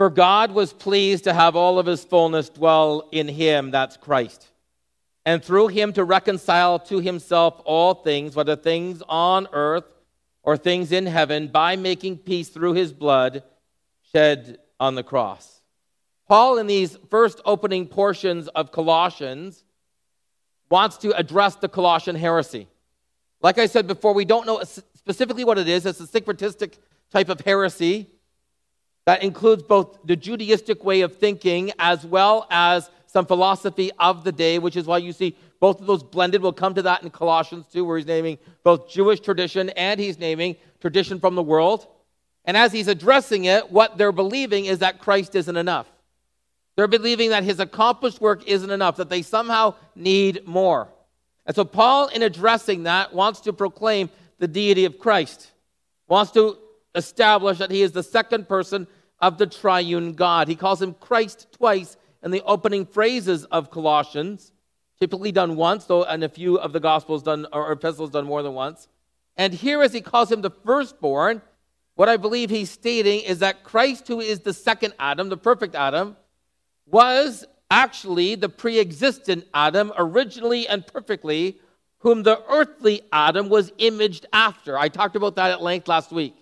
For 0.00 0.08
God 0.08 0.52
was 0.52 0.72
pleased 0.72 1.24
to 1.24 1.34
have 1.34 1.54
all 1.54 1.78
of 1.78 1.84
his 1.84 2.04
fullness 2.04 2.48
dwell 2.48 3.06
in 3.12 3.28
him, 3.28 3.70
that's 3.70 3.98
Christ, 3.98 4.48
and 5.26 5.44
through 5.44 5.68
him 5.68 5.92
to 5.92 6.04
reconcile 6.04 6.78
to 6.78 7.00
himself 7.00 7.60
all 7.66 7.92
things, 7.92 8.34
whether 8.34 8.56
things 8.56 9.02
on 9.10 9.46
earth 9.52 9.84
or 10.42 10.56
things 10.56 10.90
in 10.90 11.04
heaven, 11.04 11.48
by 11.48 11.76
making 11.76 12.16
peace 12.16 12.48
through 12.48 12.72
his 12.72 12.94
blood 12.94 13.42
shed 14.10 14.56
on 14.80 14.94
the 14.94 15.02
cross. 15.02 15.60
Paul, 16.26 16.56
in 16.56 16.66
these 16.66 16.96
first 17.10 17.42
opening 17.44 17.86
portions 17.86 18.48
of 18.48 18.72
Colossians, 18.72 19.64
wants 20.70 20.96
to 20.96 21.14
address 21.14 21.56
the 21.56 21.68
Colossian 21.68 22.16
heresy. 22.16 22.68
Like 23.42 23.58
I 23.58 23.66
said 23.66 23.86
before, 23.86 24.14
we 24.14 24.24
don't 24.24 24.46
know 24.46 24.62
specifically 24.94 25.44
what 25.44 25.58
it 25.58 25.68
is. 25.68 25.84
It's 25.84 26.00
a 26.00 26.06
syncretistic 26.06 26.78
type 27.10 27.28
of 27.28 27.40
heresy 27.40 28.08
that 29.06 29.22
includes 29.22 29.62
both 29.62 29.98
the 30.04 30.16
Judaistic 30.16 30.84
way 30.84 31.00
of 31.00 31.16
thinking 31.16 31.72
as 31.78 32.04
well 32.04 32.46
as 32.50 32.90
some 33.06 33.26
philosophy 33.26 33.90
of 33.98 34.24
the 34.24 34.32
day, 34.32 34.58
which 34.58 34.76
is 34.76 34.86
why 34.86 34.98
you 34.98 35.12
see 35.12 35.36
both 35.58 35.80
of 35.80 35.86
those 35.86 36.02
blended. 36.02 36.42
We'll 36.42 36.52
come 36.52 36.74
to 36.74 36.82
that 36.82 37.02
in 37.02 37.10
Colossians 37.10 37.66
2, 37.72 37.84
where 37.84 37.98
he's 37.98 38.06
naming 38.06 38.38
both 38.62 38.88
Jewish 38.88 39.20
tradition 39.20 39.70
and 39.70 39.98
he's 39.98 40.18
naming 40.18 40.56
tradition 40.80 41.18
from 41.18 41.34
the 41.34 41.42
world. 41.42 41.86
And 42.44 42.56
as 42.56 42.72
he's 42.72 42.88
addressing 42.88 43.44
it, 43.44 43.70
what 43.70 43.98
they're 43.98 44.12
believing 44.12 44.66
is 44.66 44.78
that 44.78 44.98
Christ 44.98 45.34
isn't 45.34 45.56
enough. 45.56 45.86
They're 46.76 46.88
believing 46.88 47.30
that 47.30 47.44
his 47.44 47.60
accomplished 47.60 48.20
work 48.20 48.46
isn't 48.46 48.70
enough, 48.70 48.96
that 48.96 49.10
they 49.10 49.22
somehow 49.22 49.74
need 49.94 50.46
more. 50.46 50.88
And 51.46 51.54
so, 51.54 51.64
Paul, 51.64 52.08
in 52.08 52.22
addressing 52.22 52.84
that, 52.84 53.12
wants 53.12 53.40
to 53.40 53.52
proclaim 53.52 54.08
the 54.38 54.48
deity 54.48 54.84
of 54.84 54.98
Christ, 54.98 55.50
wants 56.08 56.32
to 56.32 56.56
establish 56.94 57.58
that 57.58 57.70
he 57.70 57.82
is 57.82 57.92
the 57.92 58.02
second 58.02 58.48
person 58.48 58.86
of 59.20 59.38
the 59.38 59.46
triune 59.46 60.12
God. 60.12 60.48
He 60.48 60.56
calls 60.56 60.80
him 60.80 60.94
Christ 60.94 61.48
twice 61.52 61.96
in 62.22 62.30
the 62.30 62.42
opening 62.42 62.86
phrases 62.86 63.44
of 63.46 63.70
Colossians, 63.70 64.52
typically 64.98 65.32
done 65.32 65.56
once, 65.56 65.84
though 65.84 66.02
in 66.04 66.22
a 66.22 66.28
few 66.28 66.58
of 66.58 66.72
the 66.72 66.80
Gospels 66.80 67.22
done 67.22 67.46
or 67.52 67.72
epistles 67.72 68.10
done 68.10 68.26
more 68.26 68.42
than 68.42 68.54
once. 68.54 68.88
And 69.36 69.54
here, 69.54 69.82
as 69.82 69.92
he 69.92 70.00
calls 70.00 70.30
him 70.30 70.42
the 70.42 70.50
firstborn, 70.50 71.40
what 71.94 72.08
I 72.08 72.16
believe 72.16 72.50
he's 72.50 72.70
stating 72.70 73.20
is 73.20 73.38
that 73.38 73.62
Christ, 73.62 74.08
who 74.08 74.20
is 74.20 74.40
the 74.40 74.52
second 74.52 74.94
Adam, 74.98 75.28
the 75.28 75.36
perfect 75.36 75.74
Adam, 75.74 76.16
was 76.86 77.44
actually 77.70 78.34
the 78.34 78.48
pre 78.48 78.80
existent 78.80 79.46
Adam, 79.54 79.92
originally 79.96 80.66
and 80.66 80.86
perfectly, 80.86 81.58
whom 81.98 82.22
the 82.22 82.42
earthly 82.50 83.02
Adam 83.12 83.48
was 83.48 83.72
imaged 83.78 84.26
after. 84.32 84.78
I 84.78 84.88
talked 84.88 85.16
about 85.16 85.36
that 85.36 85.50
at 85.50 85.62
length 85.62 85.88
last 85.88 86.10
week 86.10 86.34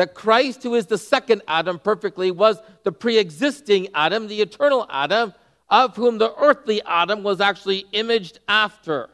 that 0.00 0.14
Christ, 0.14 0.62
who 0.62 0.76
is 0.76 0.86
the 0.86 0.96
second 0.96 1.42
Adam 1.46 1.78
perfectly, 1.78 2.30
was 2.30 2.58
the 2.84 2.90
pre 2.90 3.18
existing 3.18 3.88
Adam, 3.94 4.28
the 4.28 4.40
eternal 4.40 4.86
Adam, 4.88 5.34
of 5.68 5.94
whom 5.94 6.16
the 6.16 6.34
earthly 6.36 6.80
Adam 6.86 7.22
was 7.22 7.38
actually 7.38 7.84
imaged 7.92 8.38
after. 8.48 9.10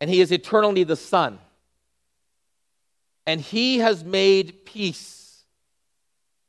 And 0.00 0.08
he 0.08 0.22
is 0.22 0.32
eternally 0.32 0.84
the 0.84 0.96
Son. 0.96 1.38
And 3.26 3.42
he 3.42 3.80
has 3.80 4.02
made 4.02 4.64
peace. 4.64 5.44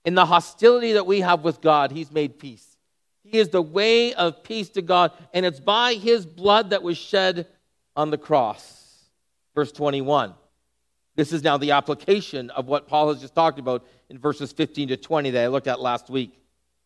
In 0.06 0.16
the 0.16 0.26
hostility 0.26 0.94
that 0.94 1.06
we 1.06 1.20
have 1.20 1.44
with 1.44 1.60
God, 1.60 1.92
he's 1.92 2.10
made 2.10 2.40
peace. 2.40 2.78
He 3.26 3.38
is 3.38 3.50
the 3.50 3.62
way 3.62 4.14
of 4.14 4.44
peace 4.44 4.70
to 4.70 4.82
God, 4.82 5.12
and 5.34 5.46
it's 5.46 5.60
by 5.60 5.96
his 5.96 6.26
blood 6.26 6.70
that 6.70 6.84
was 6.84 6.98
shed 6.98 7.48
on 7.98 8.12
the 8.12 8.18
cross. 8.18 9.04
Verse 9.56 9.74
21. 9.74 10.36
This 11.16 11.32
is 11.32 11.44
now 11.44 11.58
the 11.58 11.72
application 11.72 12.50
of 12.50 12.68
what 12.68 12.88
Paul 12.88 13.10
has 13.10 13.22
just 13.22 13.36
talked 13.36 13.58
about 13.58 13.86
in 14.10 14.18
verses 14.18 14.52
15 14.52 14.90
to 14.90 14.98
20 14.98 15.32
that 15.32 15.44
I 15.44 15.48
looked 15.48 15.68
at 15.68 15.80
last 15.80 16.10
week. 16.10 16.40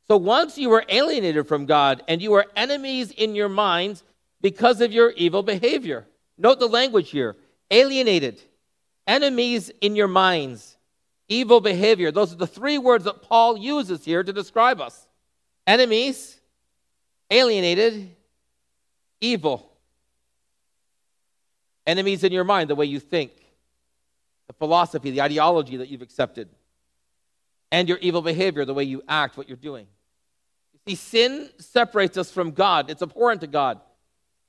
So 0.07 0.17
once 0.17 0.57
you 0.57 0.69
were 0.69 0.85
alienated 0.87 1.47
from 1.47 1.65
God 1.65 2.03
and 2.07 2.21
you 2.21 2.31
were 2.31 2.45
enemies 2.55 3.11
in 3.11 3.35
your 3.35 3.49
minds 3.49 4.03
because 4.41 4.81
of 4.81 4.91
your 4.91 5.11
evil 5.11 5.43
behavior. 5.43 6.05
Note 6.37 6.59
the 6.59 6.67
language 6.67 7.09
here 7.09 7.35
alienated, 7.71 8.41
enemies 9.05 9.69
in 9.81 9.95
your 9.95 10.07
minds, 10.07 10.77
evil 11.27 11.61
behavior. 11.61 12.11
Those 12.11 12.33
are 12.33 12.37
the 12.37 12.47
three 12.47 12.77
words 12.77 13.03
that 13.03 13.21
Paul 13.21 13.57
uses 13.57 14.03
here 14.03 14.23
to 14.23 14.33
describe 14.33 14.81
us 14.81 15.07
enemies, 15.67 16.39
alienated, 17.29 18.09
evil. 19.21 19.71
Enemies 21.85 22.23
in 22.23 22.31
your 22.31 22.43
mind, 22.43 22.69
the 22.69 22.75
way 22.75 22.85
you 22.85 22.99
think 22.99 23.31
the 24.49 24.53
philosophy, 24.53 25.11
the 25.11 25.21
ideology 25.21 25.77
that 25.77 25.89
you've 25.89 26.01
accepted, 26.01 26.49
and 27.71 27.87
your 27.87 27.99
evil 27.99 28.23
behavior, 28.23 28.65
the 28.65 28.73
way 28.73 28.83
you 28.83 29.03
act, 29.07 29.37
what 29.37 29.47
you're 29.47 29.55
doing. 29.55 29.85
You 30.73 30.79
see, 30.87 30.95
sin 30.95 31.49
separates 31.59 32.17
us 32.17 32.31
from 32.31 32.51
God. 32.51 32.89
It's 32.89 33.03
abhorrent 33.03 33.41
to 33.41 33.47
God, 33.47 33.79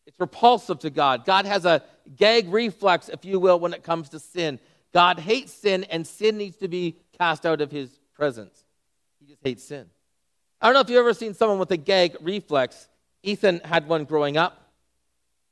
it's 0.06 0.18
repulsive 0.18 0.78
to 0.80 0.90
God. 0.90 1.26
God 1.26 1.44
has 1.44 1.66
a 1.66 1.82
gag 2.16 2.50
reflex, 2.50 3.10
if 3.10 3.26
you 3.26 3.38
will, 3.38 3.60
when 3.60 3.74
it 3.74 3.84
comes 3.84 4.08
to 4.08 4.18
sin. 4.18 4.58
God 4.92 5.18
hates 5.20 5.52
sin, 5.52 5.84
and 5.84 6.06
sin 6.06 6.38
needs 6.38 6.56
to 6.56 6.66
be 6.66 6.96
cast 7.18 7.44
out 7.44 7.60
of 7.60 7.70
his 7.70 8.00
presence. 8.14 8.64
He 9.20 9.26
just 9.26 9.42
hates 9.44 9.62
sin. 9.62 9.86
I 10.62 10.66
don't 10.66 10.74
know 10.74 10.80
if 10.80 10.88
you've 10.88 10.98
ever 10.98 11.14
seen 11.14 11.34
someone 11.34 11.58
with 11.58 11.70
a 11.72 11.76
gag 11.76 12.16
reflex. 12.22 12.88
Ethan 13.22 13.60
had 13.64 13.86
one 13.86 14.04
growing 14.04 14.38
up. 14.38 14.72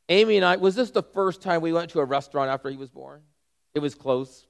Amy 0.08 0.36
and 0.36 0.44
I, 0.44 0.56
was 0.56 0.74
this 0.74 0.90
the 0.90 1.02
first 1.02 1.42
time 1.42 1.60
we 1.60 1.72
went 1.72 1.90
to 1.90 2.00
a 2.00 2.04
restaurant 2.04 2.50
after 2.50 2.70
he 2.70 2.78
was 2.78 2.88
born? 2.88 3.20
It 3.78 3.82
was 3.82 3.94
close. 3.94 4.44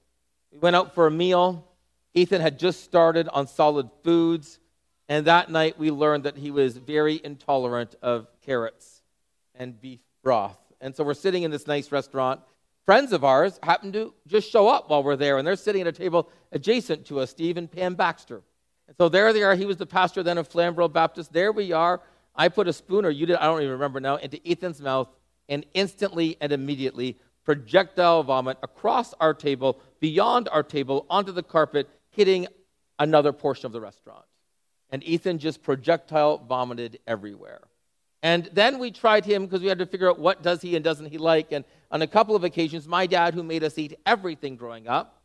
We 0.50 0.59
went 0.59 0.75
out 0.75 0.94
for 0.94 1.06
a 1.06 1.11
meal. 1.11 1.69
Ethan 2.15 2.41
had 2.41 2.59
just 2.59 2.83
started 2.83 3.28
on 3.28 3.47
solid 3.47 3.91
foods, 4.03 4.59
and 5.06 5.27
that 5.27 5.50
night 5.50 5.78
we 5.78 5.91
learned 5.91 6.25
that 6.25 6.39
he 6.39 6.50
was 6.50 6.78
very 6.78 7.21
intolerant 7.22 7.94
of 8.00 8.27
carrots 8.41 9.03
and 9.55 9.78
beef 9.78 10.00
broth. 10.25 10.56
And 10.81 10.97
so 10.97 11.05
we're 11.05 11.12
sitting 11.12 11.43
in 11.43 11.50
this 11.50 11.66
nice 11.66 11.93
restaurant. 11.93 12.41
Friends 12.87 13.12
of 13.12 13.22
ours 13.22 13.61
happen 13.62 13.93
to 13.93 14.15
just 14.27 14.50
show 14.50 14.66
up 14.66 14.89
while 14.89 15.03
we're 15.03 15.15
there, 15.15 15.37
and 15.37 15.47
they're 15.47 15.56
sitting 15.56 15.83
at 15.83 15.87
a 15.89 15.93
table 15.93 16.31
adjacent 16.50 17.05
to 17.09 17.21
us, 17.21 17.28
Steve 17.28 17.59
and 17.59 17.71
Pam 17.71 17.97
Baxter. 17.97 18.41
And 18.87 18.97
so 18.97 19.10
there 19.10 19.34
they 19.34 19.43
are. 19.43 19.55
He 19.55 19.66
was 19.66 19.77
the 19.77 19.84
pastor 19.84 20.22
then 20.22 20.39
of 20.39 20.49
Flamborough 20.49 20.89
Baptist. 20.89 21.34
There 21.34 21.53
we 21.53 21.72
are. 21.72 22.00
I 22.34 22.49
put 22.49 22.66
a 22.66 22.72
spoon, 22.72 23.05
or 23.05 23.10
you 23.10 23.27
did, 23.27 23.37
I 23.37 23.45
don't 23.45 23.60
even 23.60 23.72
remember 23.72 24.00
now, 24.00 24.16
into 24.16 24.41
Ethan's 24.49 24.81
mouth, 24.81 25.10
and 25.50 25.66
instantly 25.75 26.39
and 26.41 26.50
immediately 26.50 27.19
projectile 27.48 28.22
vomit 28.22 28.59
across 28.62 29.14
our 29.20 29.32
table, 29.32 29.81
beyond 30.00 30.50
our 30.53 30.62
table, 30.62 31.06
onto 31.09 31.32
the 31.32 31.42
carpet, 31.42 31.88
hitting 32.10 32.47
another 32.98 33.32
portion 33.32 33.64
of 33.64 33.72
the 33.72 33.81
restaurant. 33.81 34.26
And 34.91 35.03
Ethan 35.03 35.38
just 35.38 35.62
projectile 35.62 36.36
vomited 36.47 36.98
everywhere. 37.06 37.62
And 38.22 38.50
then 38.53 38.78
we 38.78 38.91
tried 38.91 39.25
him 39.25 39.47
because 39.47 39.62
we 39.62 39.69
had 39.69 39.78
to 39.78 39.86
figure 39.86 40.10
out 40.10 40.19
what 40.19 40.42
does 40.42 40.60
he 40.60 40.76
and 40.76 40.84
doesn't 40.84 41.06
he 41.06 41.16
like. 41.16 41.50
And 41.50 41.64
on 41.91 42.03
a 42.03 42.06
couple 42.06 42.36
of 42.36 42.44
occasions, 42.44 42.86
my 42.86 43.06
dad, 43.06 43.32
who 43.32 43.42
made 43.42 43.65
us 43.65 43.78
eat 43.78 43.98
everything 44.04 44.56
growing 44.56 44.86
up, 44.86 45.22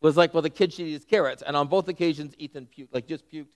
was 0.00 0.16
like, 0.16 0.32
well, 0.32 0.42
the 0.42 0.48
kid 0.48 0.72
should 0.72 0.86
eat 0.86 1.06
carrots. 1.06 1.42
And 1.46 1.54
on 1.54 1.68
both 1.68 1.88
occasions, 1.88 2.34
Ethan 2.38 2.68
puked, 2.74 2.88
like 2.94 3.06
just 3.06 3.30
puked 3.30 3.48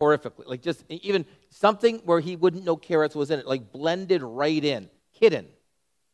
horrifically. 0.00 0.46
Like 0.46 0.62
just 0.62 0.82
even 0.88 1.26
something 1.50 1.98
where 2.06 2.20
he 2.20 2.36
wouldn't 2.36 2.64
know 2.64 2.76
carrots 2.76 3.14
was 3.14 3.30
in 3.30 3.38
it, 3.38 3.46
like 3.46 3.70
blended 3.70 4.22
right 4.22 4.64
in, 4.64 4.88
hidden. 5.12 5.46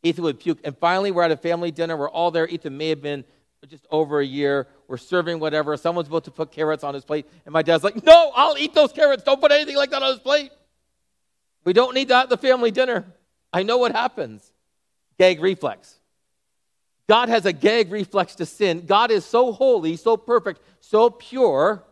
Ethan 0.07 0.23
would 0.23 0.39
puke. 0.39 0.59
And 0.63 0.77
finally, 0.77 1.11
we're 1.11 1.23
at 1.23 1.31
a 1.31 1.37
family 1.37 1.71
dinner. 1.71 1.95
We're 1.97 2.09
all 2.09 2.31
there. 2.31 2.47
Ethan 2.47 2.77
may 2.77 2.89
have 2.89 3.01
been 3.01 3.23
just 3.67 3.85
over 3.91 4.19
a 4.19 4.25
year. 4.25 4.67
We're 4.87 4.97
serving 4.97 5.39
whatever. 5.39 5.75
Someone's 5.77 6.07
about 6.07 6.23
to 6.25 6.31
put 6.31 6.51
carrots 6.51 6.83
on 6.83 6.93
his 6.93 7.03
plate. 7.03 7.25
And 7.45 7.53
my 7.53 7.61
dad's 7.61 7.83
like, 7.83 8.03
No, 8.05 8.31
I'll 8.35 8.57
eat 8.57 8.73
those 8.73 8.91
carrots. 8.91 9.23
Don't 9.23 9.41
put 9.41 9.51
anything 9.51 9.75
like 9.75 9.91
that 9.91 10.01
on 10.01 10.09
his 10.09 10.19
plate. 10.19 10.51
We 11.63 11.73
don't 11.73 11.93
need 11.93 12.07
that 12.09 12.23
at 12.23 12.29
the 12.29 12.37
family 12.37 12.71
dinner. 12.71 13.05
I 13.51 13.63
know 13.63 13.77
what 13.77 13.91
happens. 13.91 14.51
Gag 15.19 15.41
reflex. 15.41 15.95
God 17.07 17.29
has 17.29 17.45
a 17.45 17.53
gag 17.53 17.91
reflex 17.91 18.35
to 18.35 18.45
sin. 18.45 18.85
God 18.85 19.11
is 19.11 19.25
so 19.25 19.51
holy, 19.51 19.95
so 19.95 20.17
perfect, 20.17 20.61
so 20.81 21.09
pure, 21.09 21.83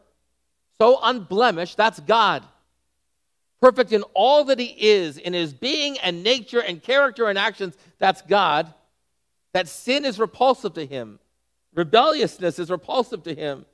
so 0.79 0.99
unblemished. 1.01 1.77
That's 1.77 1.99
God 2.01 2.43
perfect 3.65 3.91
in 3.91 4.03
all 4.13 4.43
that 4.43 4.59
he 4.59 4.75
is, 4.77 5.17
in 5.17 5.33
his 5.33 5.51
being 5.51 5.97
and 6.03 6.21
nature 6.21 6.61
and 6.61 6.83
character 6.83 7.29
and 7.29 7.39
actions, 7.39 7.75
that's 7.97 8.21
God, 8.21 8.71
that 9.53 9.67
sin 9.67 10.05
is 10.05 10.19
repulsive 10.19 10.75
to 10.75 10.85
him. 10.85 11.17
Rebelliousness 11.73 12.59
is 12.59 12.69
repulsive 12.69 13.23
to 13.23 13.33
him. 13.33 13.65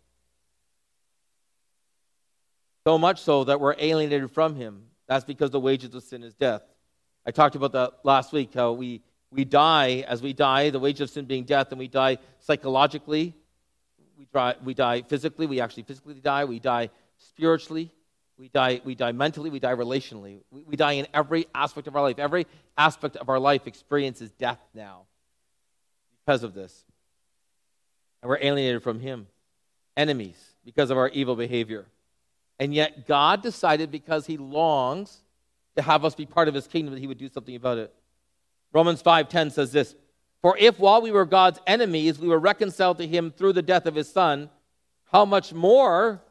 So 2.88 2.98
much 2.98 3.22
so 3.22 3.44
that 3.44 3.60
we're 3.60 3.76
alienated 3.78 4.32
from 4.32 4.56
him. 4.56 4.84
That's 5.08 5.26
because 5.26 5.52
the 5.52 5.60
wages 5.60 5.94
of 5.94 6.04
sin 6.04 6.24
is 6.24 6.36
death. 6.36 6.62
I 7.26 7.32
talked 7.32 7.58
about 7.58 7.74
that 7.74 7.96
last 8.06 8.32
week, 8.32 8.54
how 8.54 8.72
we, 8.72 9.02
we 9.30 9.44
die 9.44 10.06
as 10.08 10.22
we 10.22 10.32
die, 10.32 10.70
the 10.70 10.80
wages 10.80 11.02
of 11.02 11.10
sin 11.10 11.26
being 11.26 11.44
death, 11.44 11.68
and 11.72 11.80
we 11.80 11.90
die 11.90 12.18
psychologically. 12.40 13.36
We 14.18 14.26
die, 14.34 14.56
we 14.64 14.74
die 14.74 15.02
physically. 15.02 15.48
We 15.48 15.60
actually 15.60 15.84
physically 15.84 16.14
die. 16.14 16.46
We 16.46 16.60
die 16.60 16.92
spiritually. 17.18 17.92
We 18.42 18.48
die, 18.48 18.82
we 18.84 18.96
die 18.96 19.12
mentally, 19.12 19.52
we 19.52 19.60
die 19.60 19.76
relationally. 19.76 20.40
We, 20.50 20.64
we 20.64 20.76
die 20.76 20.94
in 20.94 21.06
every 21.14 21.46
aspect 21.54 21.88
of 21.88 21.96
our 21.96 22.02
life. 22.02 22.18
Every 22.18 22.48
aspect 22.76 23.16
of 23.16 23.30
our 23.30 23.38
life 23.38 23.68
experiences 23.68 24.32
death 24.32 24.58
now 24.74 25.04
because 26.26 26.42
of 26.42 26.56
this. 26.56 26.84
And 28.24 28.30
we're 28.30 28.40
alienated 28.42 28.82
from 28.82 29.00
Him, 29.00 29.28
enemies, 29.96 30.38
because 30.66 30.90
of 30.90 30.98
our 30.98 31.10
evil 31.10 31.36
behavior. 31.36 31.86
And 32.60 32.74
yet 32.74 33.06
God 33.06 33.44
decided 33.44 33.92
because 33.92 34.26
he 34.26 34.38
longs 34.38 35.22
to 35.76 35.84
have 35.84 36.04
us 36.04 36.16
be 36.16 36.26
part 36.26 36.48
of 36.48 36.56
his 36.56 36.66
kingdom 36.66 36.96
that 36.96 37.00
he 37.00 37.06
would 37.06 37.20
do 37.20 37.30
something 37.30 37.56
about 37.56 37.78
it. 37.78 37.94
Romans 38.74 39.04
5:10 39.04 39.52
says 39.52 39.72
this, 39.72 39.96
"For 40.42 40.58
if 40.58 40.80
while 40.80 41.04
we 41.04 41.12
were 41.12 41.26
God's 41.26 41.60
enemies 41.68 42.18
we 42.18 42.28
were 42.28 42.40
reconciled 42.40 42.98
to 42.98 43.08
him 43.08 43.30
through 43.30 43.54
the 43.54 43.62
death 43.62 43.86
of 43.86 43.94
his 43.94 44.12
son, 44.12 44.50
how 45.12 45.26
much 45.26 45.54
more 45.54 46.24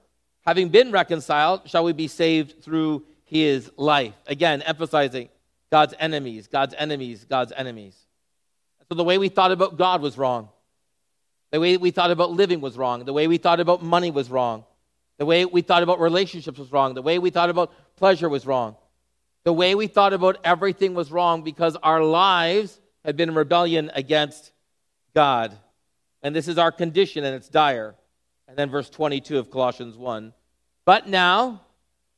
having 0.47 0.69
been 0.69 0.91
reconciled 0.93 1.69
shall 1.69 1.85
we 1.85 1.93
be 1.93 2.09
saved 2.09 2.63
through 2.63 3.05
his 3.25 3.71
life?" 3.77 4.15
Again, 4.27 4.63
emphasizing 4.63 5.29
God's 5.71 5.95
enemies, 5.99 6.49
God's 6.49 6.75
enemies, 6.77 7.25
God's 7.25 7.53
enemies. 7.53 7.97
So 8.89 8.95
the 8.95 9.05
way 9.05 9.19
we 9.19 9.29
thought 9.29 9.53
about 9.53 9.77
God 9.77 10.03
was 10.03 10.19
wrong. 10.19 10.49
The 11.53 11.61
way 11.61 11.77
we 11.77 11.91
thought 11.91 12.11
about 12.11 12.31
living 12.31 12.61
was 12.61 12.77
wrong. 12.77 13.05
The 13.05 13.13
way 13.13 13.27
we 13.27 13.39
thought 13.39 13.61
about 13.61 13.83
money 13.83 14.11
was 14.11 14.31
wrong. 14.31 14.65
The 15.19 15.27
way 15.27 15.45
we 15.45 15.63
thought 15.63 15.83
about 15.83 16.01
relationships 16.01 16.59
was 16.59 16.73
wrong. 16.73 16.95
The 16.95 17.03
way 17.03 17.19
we 17.19 17.31
thought 17.31 17.51
about 17.51 17.73
pleasure 17.97 18.29
was 18.29 18.47
wrong. 18.47 18.77
The 19.45 19.53
way 19.53 19.75
we 19.75 19.87
thought 19.87 20.13
about 20.13 20.39
everything 20.45 20.95
was 20.95 21.11
wrong 21.11 21.43
because 21.43 21.77
our 21.77 22.03
lives 22.03 22.81
had 23.05 23.17
been 23.17 23.31
in 23.31 23.35
rebellion 23.35 23.91
against 23.95 24.53
God. 25.15 25.57
And 26.23 26.35
this 26.35 26.49
is 26.49 26.59
our 26.59 26.73
condition, 26.73 27.25
and 27.25 27.35
it's 27.35 27.49
dire. 27.49 27.95
And 28.51 28.59
then 28.59 28.69
verse 28.69 28.91
22 28.91 29.39
of 29.39 29.49
Colossians 29.49 29.97
1. 29.97 30.33
But 30.85 31.09
now 31.09 31.61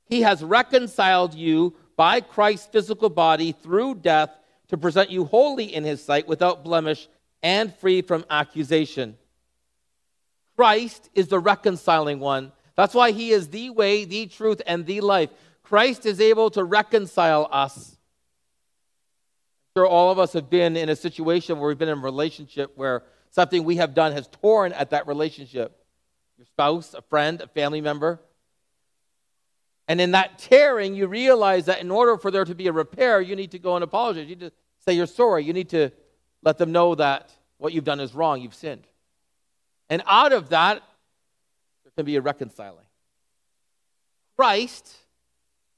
he 0.06 0.22
has 0.22 0.42
reconciled 0.42 1.34
you 1.34 1.76
by 1.94 2.22
Christ's 2.22 2.68
physical 2.68 3.10
body 3.10 3.52
through 3.52 3.96
death 3.96 4.30
to 4.68 4.78
present 4.78 5.10
you 5.10 5.26
holy 5.26 5.74
in 5.74 5.84
his 5.84 6.02
sight 6.02 6.26
without 6.26 6.64
blemish 6.64 7.06
and 7.42 7.74
free 7.76 8.00
from 8.00 8.24
accusation. 8.30 9.18
Christ 10.56 11.10
is 11.14 11.28
the 11.28 11.38
reconciling 11.38 12.18
one. 12.18 12.52
That's 12.76 12.94
why 12.94 13.10
he 13.10 13.28
is 13.28 13.48
the 13.48 13.68
way, 13.68 14.06
the 14.06 14.26
truth, 14.26 14.62
and 14.66 14.86
the 14.86 15.02
life. 15.02 15.28
Christ 15.62 16.06
is 16.06 16.18
able 16.18 16.48
to 16.52 16.64
reconcile 16.64 17.46
us. 17.52 17.98
I'm 19.76 19.82
sure 19.82 19.86
all 19.86 20.10
of 20.10 20.18
us 20.18 20.32
have 20.32 20.48
been 20.48 20.78
in 20.78 20.88
a 20.88 20.96
situation 20.96 21.58
where 21.58 21.68
we've 21.68 21.76
been 21.76 21.90
in 21.90 21.98
a 21.98 22.00
relationship 22.00 22.72
where 22.74 23.02
something 23.28 23.64
we 23.64 23.76
have 23.76 23.92
done 23.92 24.12
has 24.12 24.28
torn 24.28 24.72
at 24.72 24.90
that 24.90 25.06
relationship. 25.06 25.78
Your 26.42 26.46
spouse, 26.46 26.92
a 26.92 27.02
friend, 27.02 27.40
a 27.40 27.46
family 27.46 27.80
member. 27.80 28.18
And 29.86 30.00
in 30.00 30.10
that 30.10 30.40
tearing, 30.40 30.96
you 30.96 31.06
realize 31.06 31.66
that 31.66 31.80
in 31.80 31.88
order 31.88 32.16
for 32.16 32.32
there 32.32 32.44
to 32.44 32.54
be 32.56 32.66
a 32.66 32.72
repair, 32.72 33.20
you 33.20 33.36
need 33.36 33.52
to 33.52 33.60
go 33.60 33.76
and 33.76 33.84
apologize. 33.84 34.28
You 34.28 34.34
need 34.34 34.40
to 34.40 34.52
say 34.84 34.94
you're 34.94 35.06
sorry. 35.06 35.44
You 35.44 35.52
need 35.52 35.68
to 35.68 35.90
let 36.42 36.58
them 36.58 36.72
know 36.72 36.96
that 36.96 37.30
what 37.58 37.72
you've 37.72 37.84
done 37.84 38.00
is 38.00 38.12
wrong, 38.12 38.40
you've 38.40 38.56
sinned. 38.56 38.88
And 39.88 40.02
out 40.04 40.32
of 40.32 40.48
that, 40.48 40.82
there 41.84 41.92
can 41.94 42.06
be 42.06 42.16
a 42.16 42.20
reconciling. 42.20 42.86
Christ 44.36 44.96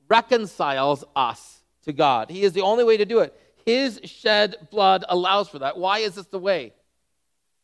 reconciles 0.09 1.05
us 1.15 1.63
to 1.83 1.93
God. 1.93 2.31
He 2.31 2.43
is 2.43 2.55
the 2.55 2.63
only 2.63 2.85
way 2.85 2.97
to 2.97 3.05
do 3.05 3.19
it. 3.19 3.39
His 3.67 4.01
shed 4.05 4.57
blood 4.71 5.05
allows 5.11 5.51
for 5.51 5.59
that. 5.59 5.77
Why 5.77 5.99
is 5.99 6.15
this 6.15 6.25
the 6.29 6.39
way? 6.39 6.73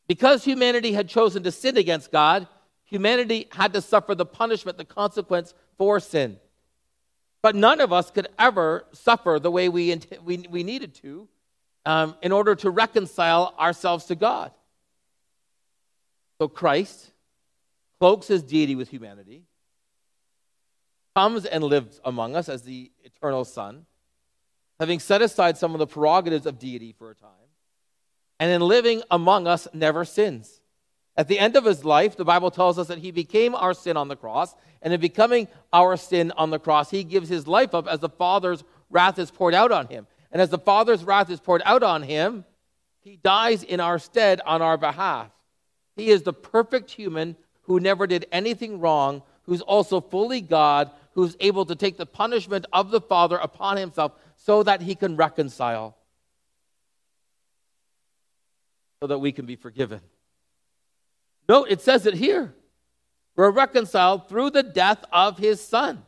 Because 0.07 0.45
humanity 0.45 0.93
had 0.93 1.09
chosen 1.09 1.45
to 1.45 1.51
sin 1.51 1.79
against 1.79 2.13
God, 2.13 2.47
humanity 2.91 3.47
had 3.53 3.73
to 3.73 3.81
suffer 3.81 4.15
the 4.15 4.27
punishment, 4.27 4.77
the 4.77 4.85
consequence 4.85 5.55
for 5.79 6.01
sin. 6.01 6.39
But 7.41 7.55
none 7.55 7.81
of 7.81 7.93
us 7.93 8.11
could 8.11 8.29
ever 8.39 8.85
suffer 8.93 9.39
the 9.41 9.51
way 9.51 9.69
we, 9.69 9.99
we, 10.23 10.39
we 10.51 10.63
needed 10.63 10.95
to 10.97 11.29
um, 11.87 12.17
in 12.21 12.33
order 12.33 12.55
to 12.57 12.69
reconcile 12.69 13.55
ourselves 13.59 14.05
to 14.07 14.15
God. 14.15 14.51
So 16.39 16.49
Christ 16.49 17.13
cloaks 17.99 18.27
his 18.27 18.43
deity 18.43 18.75
with 18.75 18.89
humanity, 18.89 19.45
comes 21.15 21.45
and 21.45 21.63
lives 21.63 22.01
among 22.05 22.37
us 22.37 22.49
as 22.49 22.63
the 22.63 22.91
eternal 23.05 23.45
Son, 23.45 23.87
having 24.79 24.99
set 24.99 25.23
aside 25.23 25.57
some 25.57 25.75
of 25.75 25.79
the 25.79 25.87
prerogatives 25.87 26.47
of 26.47 26.59
deity 26.59 26.95
for 26.99 27.11
a 27.11 27.15
time, 27.15 27.31
and 28.39 28.51
in 28.51 28.63
living 28.63 29.03
among 29.11 29.47
us 29.47 29.69
never 29.73 30.05
sins. 30.05 30.60
At 31.17 31.29
the 31.29 31.39
end 31.39 31.57
of 31.57 31.65
his 31.65 31.85
life, 31.85 32.17
the 32.17 32.25
Bible 32.25 32.51
tells 32.51 32.79
us 32.79 32.89
that 32.89 32.99
he 32.99 33.11
became 33.11 33.55
our 33.55 33.75
sin 33.75 33.97
on 33.97 34.09
the 34.09 34.17
cross, 34.17 34.55
and 34.81 34.93
in 34.95 35.01
becoming 35.01 35.49
our 35.73 35.97
sin 35.97 36.33
on 36.37 36.51
the 36.51 36.59
cross, 36.59 36.91
he 36.91 37.05
gives 37.05 37.29
his 37.29 37.47
life 37.47 37.75
up 37.75 37.87
as 37.87 38.01
the 38.01 38.09
Father's 38.09 38.65
wrath 38.89 39.19
is 39.19 39.31
poured 39.31 39.55
out 39.55 39.73
on 39.73 39.87
him. 39.89 40.07
And 40.33 40.41
as 40.41 40.51
the 40.51 40.59
Father's 40.59 41.05
wrath 41.05 41.29
is 41.31 41.41
poured 41.41 41.63
out 41.65 41.83
on 41.83 42.03
him, 42.03 42.45
he 43.01 43.17
dies 43.17 43.63
in 43.63 43.81
our 43.81 43.99
stead 43.99 44.41
on 44.47 44.63
our 44.63 44.77
behalf. 44.77 45.31
He 45.97 46.11
is 46.11 46.23
the 46.23 46.33
perfect 46.33 46.91
human 46.91 47.37
who 47.63 47.81
never 47.81 48.07
did 48.07 48.27
anything 48.33 48.81
wrong, 48.81 49.23
who's 49.43 49.61
also 49.61 50.01
fully 50.01 50.41
God, 50.41 50.91
who's 51.15 51.37
able 51.41 51.67
to 51.67 51.75
take 51.75 51.97
the 51.97 52.07
punishment 52.07 52.67
of 52.73 52.91
the 52.91 53.01
Father 53.01 53.37
upon 53.37 53.77
himself 53.77 54.13
so 54.37 54.63
that 54.63 54.81
he 54.81 54.95
can 54.95 55.17
reconcile, 55.17 55.97
so 59.03 59.09
that 59.09 59.19
we 59.19 59.33
can 59.33 59.45
be 59.45 59.57
forgiven. 59.57 60.01
Note, 61.51 61.67
it 61.69 61.81
says 61.81 62.07
it 62.07 62.15
here. 62.15 62.55
We're 63.35 63.51
reconciled 63.51 64.29
through 64.29 64.51
the 64.51 64.63
death 64.63 65.05
of 65.13 65.37
his 65.37 65.61
son. 65.61 66.05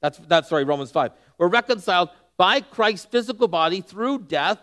That's, 0.00 0.16
that's 0.16 0.48
sorry, 0.48 0.64
Romans 0.64 0.90
5. 0.90 1.12
We're 1.36 1.48
reconciled 1.48 2.08
by 2.38 2.62
Christ's 2.62 3.04
physical 3.04 3.46
body 3.46 3.82
through 3.82 4.20
death, 4.20 4.58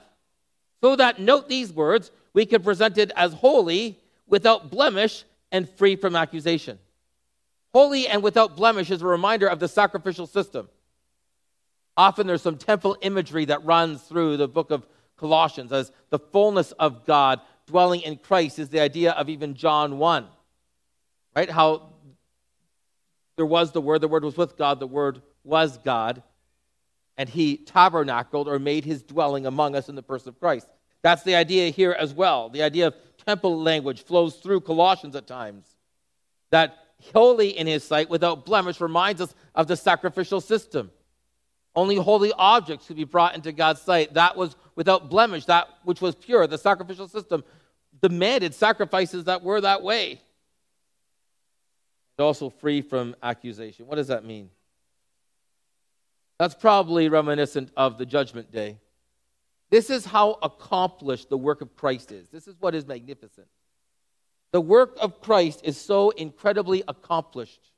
so 0.81 0.95
that, 0.95 1.19
note 1.19 1.47
these 1.47 1.71
words, 1.71 2.09
we 2.33 2.47
can 2.47 2.63
present 2.63 2.97
it 2.97 3.11
as 3.15 3.31
holy, 3.31 3.99
without 4.25 4.71
blemish, 4.71 5.23
and 5.51 5.69
free 5.69 5.95
from 5.95 6.15
accusation. 6.15 6.79
Holy 7.71 8.07
and 8.07 8.23
without 8.23 8.55
blemish 8.55 8.89
is 8.89 9.03
a 9.03 9.05
reminder 9.05 9.45
of 9.45 9.59
the 9.59 9.67
sacrificial 9.67 10.25
system. 10.25 10.67
Often 11.95 12.25
there's 12.25 12.41
some 12.41 12.57
temple 12.57 12.97
imagery 13.01 13.45
that 13.45 13.63
runs 13.63 14.01
through 14.01 14.37
the 14.37 14.47
book 14.47 14.71
of 14.71 14.87
Colossians 15.15 15.71
as 15.71 15.91
the 16.09 16.17
fullness 16.17 16.71
of 16.71 17.05
God 17.05 17.39
dwelling 17.67 18.01
in 18.01 18.17
Christ 18.17 18.59
is 18.59 18.69
the 18.69 18.79
idea 18.79 19.11
of 19.11 19.29
even 19.29 19.53
John 19.53 19.99
1. 19.99 20.25
Right? 21.35 21.49
How 21.49 21.89
there 23.35 23.45
was 23.45 23.71
the 23.71 23.81
Word, 23.81 24.01
the 24.01 24.07
Word 24.07 24.23
was 24.23 24.35
with 24.35 24.57
God, 24.57 24.79
the 24.79 24.87
Word 24.87 25.21
was 25.43 25.77
God, 25.77 26.23
and 27.17 27.29
He 27.29 27.57
tabernacled 27.57 28.47
or 28.47 28.57
made 28.57 28.83
His 28.83 29.03
dwelling 29.03 29.45
among 29.45 29.75
us 29.75 29.89
in 29.89 29.95
the 29.95 30.03
person 30.03 30.29
of 30.29 30.39
Christ. 30.39 30.67
That's 31.03 31.23
the 31.23 31.35
idea 31.35 31.69
here 31.69 31.91
as 31.91 32.13
well. 32.13 32.49
The 32.49 32.63
idea 32.63 32.87
of 32.87 32.95
temple 33.25 33.61
language 33.61 34.03
flows 34.03 34.37
through 34.37 34.61
Colossians 34.61 35.15
at 35.15 35.27
times. 35.27 35.67
That 36.49 36.77
holy 37.13 37.49
in 37.49 37.67
his 37.67 37.83
sight, 37.83 38.09
without 38.09 38.45
blemish, 38.45 38.81
reminds 38.81 39.21
us 39.21 39.35
of 39.53 39.67
the 39.67 39.75
sacrificial 39.75 40.41
system. 40.41 40.91
Only 41.75 41.95
holy 41.95 42.31
objects 42.35 42.87
could 42.87 42.95
be 42.95 43.03
brought 43.03 43.35
into 43.35 43.51
God's 43.51 43.81
sight. 43.81 44.15
That 44.15 44.35
was 44.35 44.55
without 44.75 45.09
blemish, 45.09 45.45
that 45.45 45.67
which 45.83 46.01
was 46.01 46.15
pure. 46.15 46.47
The 46.47 46.57
sacrificial 46.57 47.07
system 47.07 47.43
demanded 48.01 48.53
sacrifices 48.53 49.25
that 49.25 49.43
were 49.43 49.61
that 49.61 49.83
way. 49.83 50.21
also 52.19 52.49
free 52.49 52.81
from 52.81 53.15
accusation. 53.21 53.87
What 53.87 53.95
does 53.95 54.07
that 54.07 54.25
mean? 54.25 54.49
That's 56.39 56.55
probably 56.55 57.09
reminiscent 57.09 57.71
of 57.75 57.97
the 57.97 58.05
judgment 58.05 58.51
day. 58.51 58.77
This 59.69 59.89
is 59.89 60.05
how 60.05 60.37
accomplished 60.41 61.29
the 61.29 61.37
work 61.37 61.61
of 61.61 61.75
Christ 61.75 62.11
is. 62.11 62.29
This 62.29 62.47
is 62.47 62.55
what 62.59 62.73
is 62.73 62.87
magnificent. 62.87 63.47
The 64.51 64.61
work 64.61 64.97
of 65.01 65.19
Christ 65.19 65.61
is 65.63 65.79
so 65.79 66.11
incredibly 66.11 66.83
accomplished 66.87 67.71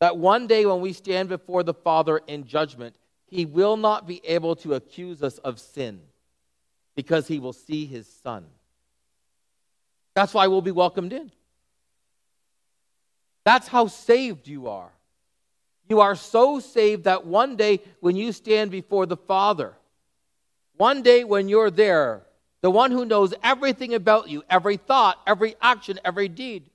that 0.00 0.18
one 0.18 0.46
day 0.46 0.66
when 0.66 0.80
we 0.80 0.92
stand 0.92 1.28
before 1.28 1.62
the 1.62 1.72
Father 1.72 2.18
in 2.26 2.46
judgment, 2.46 2.96
he 3.26 3.46
will 3.46 3.76
not 3.76 4.06
be 4.06 4.20
able 4.26 4.54
to 4.56 4.74
accuse 4.74 5.22
us 5.22 5.38
of 5.38 5.58
sin 5.58 6.00
because 6.94 7.26
he 7.26 7.38
will 7.38 7.52
see 7.52 7.86
his 7.86 8.06
Son. 8.06 8.46
That's 10.16 10.32
why 10.32 10.46
we'll 10.46 10.62
be 10.62 10.72
welcomed 10.72 11.12
in. 11.12 11.30
That's 13.44 13.68
how 13.68 13.86
saved 13.86 14.48
you 14.48 14.68
are. 14.68 14.90
You 15.90 16.00
are 16.00 16.16
so 16.16 16.58
saved 16.58 17.04
that 17.04 17.26
one 17.26 17.56
day 17.56 17.80
when 18.00 18.16
you 18.16 18.32
stand 18.32 18.70
before 18.70 19.04
the 19.04 19.18
Father, 19.18 19.74
one 20.78 21.02
day 21.02 21.22
when 21.22 21.50
you're 21.50 21.70
there, 21.70 22.22
the 22.62 22.70
one 22.70 22.92
who 22.92 23.04
knows 23.04 23.34
everything 23.42 23.92
about 23.92 24.30
you, 24.30 24.42
every 24.48 24.78
thought, 24.78 25.20
every 25.26 25.54
action, 25.60 26.00
every 26.02 26.28
deed, 26.28 26.70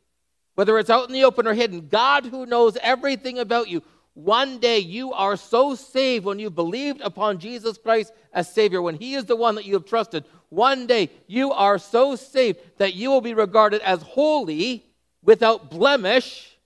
whether 0.54 0.78
it's 0.78 0.92
out 0.92 1.08
in 1.08 1.14
the 1.14 1.24
open 1.24 1.48
or 1.48 1.56
hidden, 1.56 1.88
God 1.88 2.28
who 2.28 2.46
knows 2.46 2.78
everything 2.80 3.40
about 3.40 3.70
you, 3.70 3.82
one 4.14 4.60
day 4.60 4.80
you 4.80 5.14
are 5.14 5.38
so 5.38 5.76
saved 5.76 6.26
when 6.26 6.40
you 6.40 6.50
believed 6.50 7.02
upon 7.02 7.40
Jesus 7.40 7.78
Christ 7.78 8.12
as 8.34 8.54
Savior, 8.54 8.82
when 8.82 8.96
He 8.96 9.16
is 9.16 9.26
the 9.26 9.36
one 9.36 9.56
that 9.56 9.66
you 9.66 9.74
have 9.76 9.86
trusted. 9.86 10.26
One 10.50 10.86
day 10.86 11.10
you 11.28 11.52
are 11.54 11.78
so 11.78 12.16
saved 12.16 12.60
that 12.78 12.94
you 12.94 13.10
will 13.10 13.22
be 13.22 13.34
regarded 13.34 13.82
as 13.82 14.02
holy 14.02 14.86
without 15.24 15.70
blemish, 15.70 16.58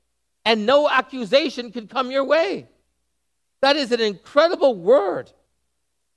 and 0.44 0.66
no 0.66 0.90
accusation 0.90 1.72
can 1.72 1.88
come 1.88 2.10
your 2.10 2.24
way. 2.24 2.68
That 3.62 3.76
is 3.76 3.92
an 3.92 4.02
incredible 4.02 4.76
word. 4.76 5.32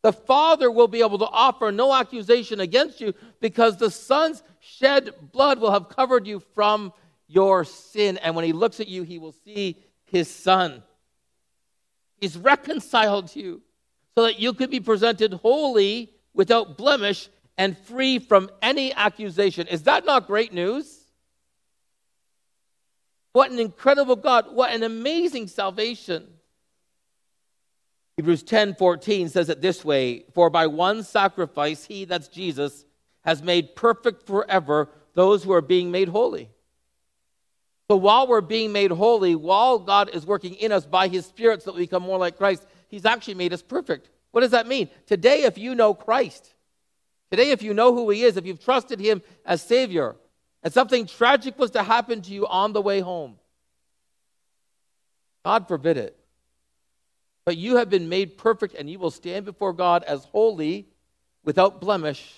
The 0.02 0.12
Father 0.12 0.70
will 0.70 0.88
be 0.88 1.00
able 1.00 1.18
to 1.18 1.26
offer 1.26 1.72
no 1.72 1.92
accusation 1.92 2.60
against 2.60 3.00
you 3.00 3.14
because 3.40 3.76
the 3.76 3.90
Son's 3.90 4.42
shed 4.60 5.12
blood 5.32 5.58
will 5.58 5.72
have 5.72 5.88
covered 5.88 6.26
you 6.26 6.40
from 6.54 6.92
your 7.26 7.64
sin. 7.64 8.16
And 8.18 8.34
when 8.34 8.44
He 8.44 8.52
looks 8.52 8.80
at 8.80 8.88
you, 8.88 9.02
He 9.02 9.18
will 9.18 9.34
see 9.44 9.76
His 10.04 10.30
Son. 10.30 10.82
He's 12.20 12.36
reconciled 12.36 13.34
you 13.34 13.62
so 14.16 14.24
that 14.24 14.40
you 14.40 14.52
could 14.52 14.70
be 14.70 14.80
presented 14.80 15.32
holy, 15.34 16.12
without 16.34 16.76
blemish, 16.76 17.28
and 17.56 17.76
free 17.76 18.18
from 18.18 18.50
any 18.62 18.92
accusation. 18.92 19.66
Is 19.68 19.84
that 19.84 20.04
not 20.04 20.26
great 20.26 20.52
news? 20.52 20.98
What 23.32 23.50
an 23.50 23.58
incredible 23.58 24.16
God. 24.16 24.46
What 24.52 24.72
an 24.72 24.82
amazing 24.82 25.48
salvation. 25.48 26.26
Hebrews 28.16 28.42
10 28.42 28.74
14 28.74 29.28
says 29.28 29.48
it 29.48 29.60
this 29.60 29.84
way 29.84 30.24
For 30.34 30.50
by 30.50 30.66
one 30.66 31.04
sacrifice, 31.04 31.84
he, 31.84 32.04
that's 32.04 32.26
Jesus, 32.26 32.84
has 33.24 33.42
made 33.42 33.76
perfect 33.76 34.26
forever 34.26 34.88
those 35.14 35.44
who 35.44 35.52
are 35.52 35.62
being 35.62 35.92
made 35.92 36.08
holy. 36.08 36.50
So 37.90 37.96
while 37.96 38.26
we're 38.26 38.42
being 38.42 38.72
made 38.72 38.90
holy, 38.90 39.34
while 39.34 39.78
God 39.78 40.10
is 40.12 40.26
working 40.26 40.54
in 40.54 40.72
us 40.72 40.84
by 40.84 41.08
his 41.08 41.24
Spirit 41.24 41.62
so 41.62 41.70
that 41.70 41.76
we 41.76 41.84
become 41.84 42.02
more 42.02 42.18
like 42.18 42.36
Christ, 42.36 42.66
he's 42.88 43.06
actually 43.06 43.34
made 43.34 43.54
us 43.54 43.62
perfect. 43.62 44.10
What 44.30 44.42
does 44.42 44.50
that 44.50 44.66
mean? 44.66 44.90
Today, 45.06 45.44
if 45.44 45.56
you 45.56 45.74
know 45.74 45.94
Christ, 45.94 46.54
today, 47.30 47.50
if 47.50 47.62
you 47.62 47.72
know 47.72 47.94
who 47.94 48.10
he 48.10 48.24
is, 48.24 48.36
if 48.36 48.44
you've 48.44 48.62
trusted 48.62 49.00
him 49.00 49.22
as 49.46 49.62
Savior, 49.62 50.16
and 50.62 50.72
something 50.72 51.06
tragic 51.06 51.58
was 51.58 51.70
to 51.70 51.82
happen 51.82 52.20
to 52.22 52.30
you 52.30 52.46
on 52.46 52.74
the 52.74 52.82
way 52.82 53.00
home, 53.00 53.38
God 55.44 55.66
forbid 55.66 55.96
it. 55.96 56.14
But 57.46 57.56
you 57.56 57.76
have 57.76 57.88
been 57.88 58.10
made 58.10 58.36
perfect, 58.36 58.74
and 58.74 58.90
you 58.90 58.98
will 58.98 59.10
stand 59.10 59.46
before 59.46 59.72
God 59.72 60.04
as 60.04 60.24
holy, 60.24 60.88
without 61.42 61.80
blemish, 61.80 62.34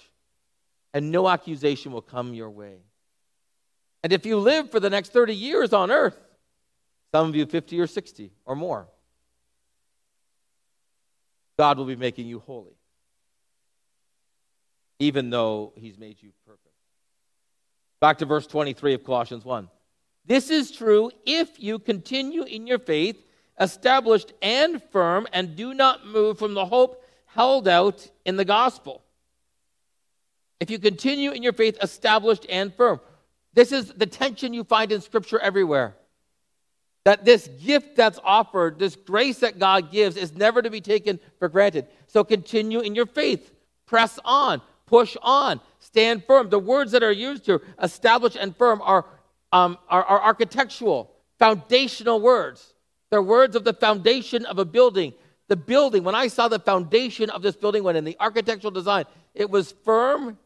and 0.94 1.10
no 1.10 1.28
accusation 1.28 1.90
will 1.90 2.02
come 2.02 2.34
your 2.34 2.50
way. 2.50 2.76
And 4.02 4.12
if 4.12 4.24
you 4.24 4.38
live 4.38 4.70
for 4.70 4.80
the 4.80 4.90
next 4.90 5.12
30 5.12 5.34
years 5.34 5.72
on 5.72 5.90
earth, 5.90 6.18
some 7.12 7.28
of 7.28 7.36
you 7.36 7.46
50 7.46 7.78
or 7.80 7.86
60 7.86 8.32
or 8.46 8.56
more, 8.56 8.86
God 11.58 11.76
will 11.76 11.84
be 11.84 11.96
making 11.96 12.26
you 12.26 12.38
holy, 12.38 12.76
even 14.98 15.28
though 15.28 15.72
He's 15.76 15.98
made 15.98 16.22
you 16.22 16.30
perfect. 16.46 16.64
Back 18.00 18.18
to 18.18 18.24
verse 18.24 18.46
23 18.46 18.94
of 18.94 19.04
Colossians 19.04 19.44
1. 19.44 19.68
This 20.24 20.48
is 20.48 20.70
true 20.70 21.10
if 21.26 21.60
you 21.62 21.78
continue 21.78 22.44
in 22.44 22.66
your 22.66 22.78
faith, 22.78 23.22
established 23.60 24.32
and 24.40 24.82
firm, 24.90 25.26
and 25.32 25.56
do 25.56 25.74
not 25.74 26.06
move 26.06 26.38
from 26.38 26.54
the 26.54 26.64
hope 26.64 27.04
held 27.26 27.68
out 27.68 28.08
in 28.24 28.36
the 28.36 28.44
gospel. 28.44 29.02
If 30.60 30.70
you 30.70 30.78
continue 30.78 31.30
in 31.30 31.42
your 31.42 31.52
faith, 31.52 31.78
established 31.82 32.46
and 32.48 32.74
firm. 32.74 33.00
This 33.54 33.72
is 33.72 33.92
the 33.92 34.06
tension 34.06 34.54
you 34.54 34.64
find 34.64 34.92
in 34.92 35.00
Scripture 35.00 35.38
everywhere. 35.38 35.96
That 37.04 37.24
this 37.24 37.48
gift 37.62 37.96
that's 37.96 38.20
offered, 38.22 38.78
this 38.78 38.94
grace 38.94 39.38
that 39.38 39.58
God 39.58 39.90
gives, 39.90 40.16
is 40.16 40.34
never 40.34 40.60
to 40.62 40.70
be 40.70 40.80
taken 40.80 41.18
for 41.38 41.48
granted. 41.48 41.86
So 42.06 42.22
continue 42.22 42.80
in 42.80 42.94
your 42.94 43.06
faith. 43.06 43.52
Press 43.86 44.18
on. 44.24 44.60
Push 44.86 45.16
on. 45.22 45.60
Stand 45.78 46.24
firm. 46.24 46.50
The 46.50 46.58
words 46.58 46.92
that 46.92 47.02
are 47.02 47.12
used 47.12 47.46
here, 47.46 47.62
establish 47.82 48.36
and 48.38 48.54
firm, 48.56 48.82
are, 48.82 49.06
um, 49.50 49.78
are, 49.88 50.04
are 50.04 50.20
architectural, 50.20 51.10
foundational 51.38 52.20
words. 52.20 52.74
They're 53.10 53.22
words 53.22 53.56
of 53.56 53.64
the 53.64 53.72
foundation 53.72 54.44
of 54.46 54.58
a 54.58 54.64
building. 54.64 55.14
The 55.48 55.56
building, 55.56 56.04
when 56.04 56.14
I 56.14 56.28
saw 56.28 56.46
the 56.46 56.60
foundation 56.60 57.30
of 57.30 57.42
this 57.42 57.56
building, 57.56 57.82
when 57.82 57.96
in 57.96 58.04
the 58.04 58.16
architectural 58.20 58.70
design, 58.70 59.04
it 59.34 59.50
was 59.50 59.72
firm, 59.84 60.38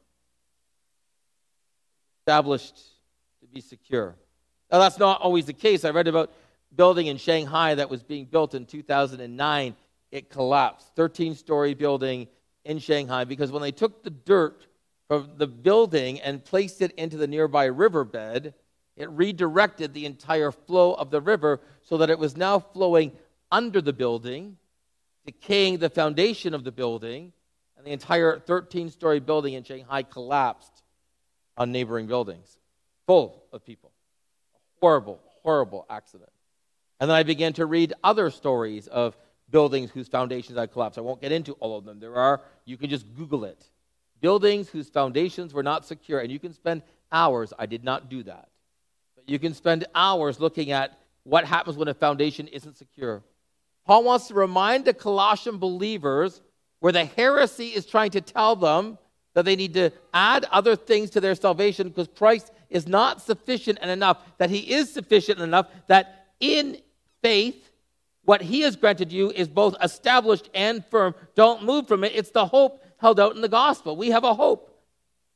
established 2.23 2.94
be 3.55 3.61
secure. 3.61 4.17
Now, 4.71 4.81
that's 4.81 4.99
not 4.99 5.21
always 5.21 5.47
the 5.47 5.53
case. 5.53 5.85
I 5.85 5.91
read 5.91 6.09
about 6.09 6.33
building 6.75 7.07
in 7.07 7.17
Shanghai 7.17 7.77
that 7.77 7.89
was 7.89 8.03
being 8.03 8.25
built 8.25 8.55
in 8.55 8.67
2009. 8.67 9.77
It 10.11 10.29
collapsed. 10.29 10.91
13 10.97 11.37
story 11.37 11.75
building 11.75 12.27
in 12.65 12.81
Shanghai 12.81 13.25
because 13.25 13.53
when 13.53 13.63
they 13.63 13.71
took 13.71 14.03
the 14.03 14.11
dirt 14.11 14.67
from 15.07 15.31
the 15.37 15.47
building 15.47 16.21
and 16.21 16.45
placed 16.45 16.83
it 16.83 16.91
into 16.93 17.17
the 17.17 17.29
nearby 17.29 17.67
riverbed, 17.67 18.55
it 18.97 19.09
redirected 19.11 19.95
the 19.95 20.07
entire 20.07 20.51
flow 20.51 20.95
of 20.95 21.11
the 21.11 21.21
river 21.21 21.61
so 21.83 21.99
that 21.99 22.11
it 22.11 22.19
was 22.19 22.37
now 22.37 22.59
flowing 22.59 23.13
under 23.53 23.81
the 23.81 23.93
building, 23.93 24.57
decaying 25.25 25.79
the 25.79 25.91
foundation 25.91 26.55
of 26.55 26.65
the 26.65 26.73
building, 26.73 27.33
and 27.77 27.87
the 27.87 27.93
entire 27.93 28.41
13 28.41 28.91
story 28.91 29.21
building 29.21 29.55
in 29.55 29.63
Shanghai 29.63 30.03
collapsed 30.03 30.83
on 31.57 31.71
neighboring 31.71 32.09
buildings 32.09 32.59
full 33.07 33.45
of 33.53 33.65
people. 33.65 33.93
Horrible, 34.81 35.21
horrible 35.43 35.87
accident. 35.89 36.31
And 37.01 37.11
then 37.11 37.17
I 37.17 37.23
began 37.23 37.53
to 37.55 37.67
read 37.67 37.93
other 38.03 38.31
stories 38.31 38.87
of 38.87 39.17
buildings 39.51 39.91
whose 39.91 40.09
foundations 40.09 40.59
had 40.59 40.73
collapsed. 40.73 40.99
I 40.99 41.03
won't 41.03 41.21
get 41.21 41.33
into 41.33 41.53
all 41.55 41.77
of 41.77 41.85
them. 41.85 42.01
There 42.01 42.17
are, 42.17 42.41
you 42.65 42.77
can 42.77 42.91
just 42.91 43.07
Google 43.15 43.45
it. 43.45 43.69
Buildings 44.21 44.69
whose 44.69 44.89
foundations 44.89 45.53
were 45.53 45.63
not 45.63 45.85
secure. 45.85 46.21
And 46.21 46.31
you 46.31 46.39
can 46.39 46.53
spend 46.53 46.83
hours. 47.13 47.53
I 47.59 47.67
did 47.67 47.85
not 47.85 48.09
do 48.09 48.23
that. 48.23 48.49
But 49.17 49.29
you 49.29 49.39
can 49.39 49.55
spend 49.55 49.87
hours 49.95 50.41
looking 50.41 50.71
at 50.71 50.99
what 51.25 51.45
happens 51.45 51.77
when 51.77 51.89
a 51.89 51.95
foundation 51.95 52.49
isn't 52.49 52.77
secure. 52.77 53.23
Paul 53.87 54.05
wants 54.05 54.29
to 54.29 54.35
remind 54.35 54.85
the 54.85 54.95
Colossian 54.95 55.59
believers 55.59 56.41
where 56.81 56.93
the 56.93 57.05
heresy 57.05 57.69
is 57.69 57.87
trying 57.87 58.11
to 58.13 58.21
tell 58.21 58.57
them 58.57 58.99
that 59.35 59.45
they 59.45 59.57
need 59.57 59.75
to 59.75 59.91
add 60.13 60.47
other 60.51 60.77
things 60.77 61.11
to 61.11 61.21
their 61.21 61.35
salvation 61.35 61.89
because 61.89 62.09
Christ 62.17 62.53
is 62.75 62.87
not 62.87 63.23
sufficient 63.23 63.79
and 63.81 63.91
enough, 63.91 64.19
that 64.37 64.51
He 64.51 64.59
is 64.59 64.93
sufficient 64.93 65.41
enough, 65.41 65.69
that 65.87 66.27
in 66.41 66.77
faith, 67.23 67.71
what 68.25 68.43
He 68.43 68.61
has 68.63 68.77
granted 68.77 69.13
you 69.13 69.31
is 69.31 69.49
both 69.49 69.77
established 69.83 70.51
and 70.53 70.85
firm. 70.87 71.15
Don't 71.35 71.63
move 71.63 71.89
from 71.89 72.05
it. 72.05 72.13
It's 72.15 72.31
the 72.31 72.45
hope 72.45 72.85
held 72.99 73.21
out 73.21 73.35
in 73.37 73.41
the 73.41 73.49
gospel. 73.49 73.97
We 73.97 74.11
have 74.11 74.25
a 74.25 74.35
hope, 74.35 74.77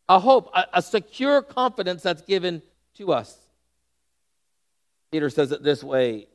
a 0.08 0.18
hope, 0.18 0.50
a, 0.54 0.66
a 0.74 0.82
secure 0.82 1.40
confidence 1.40 2.02
that's 2.02 2.22
given 2.22 2.60
to 2.96 3.12
us. 3.12 3.34
Peter 5.12 5.30
says 5.30 5.52
it 5.52 5.62
this 5.62 5.82
way 5.82 6.26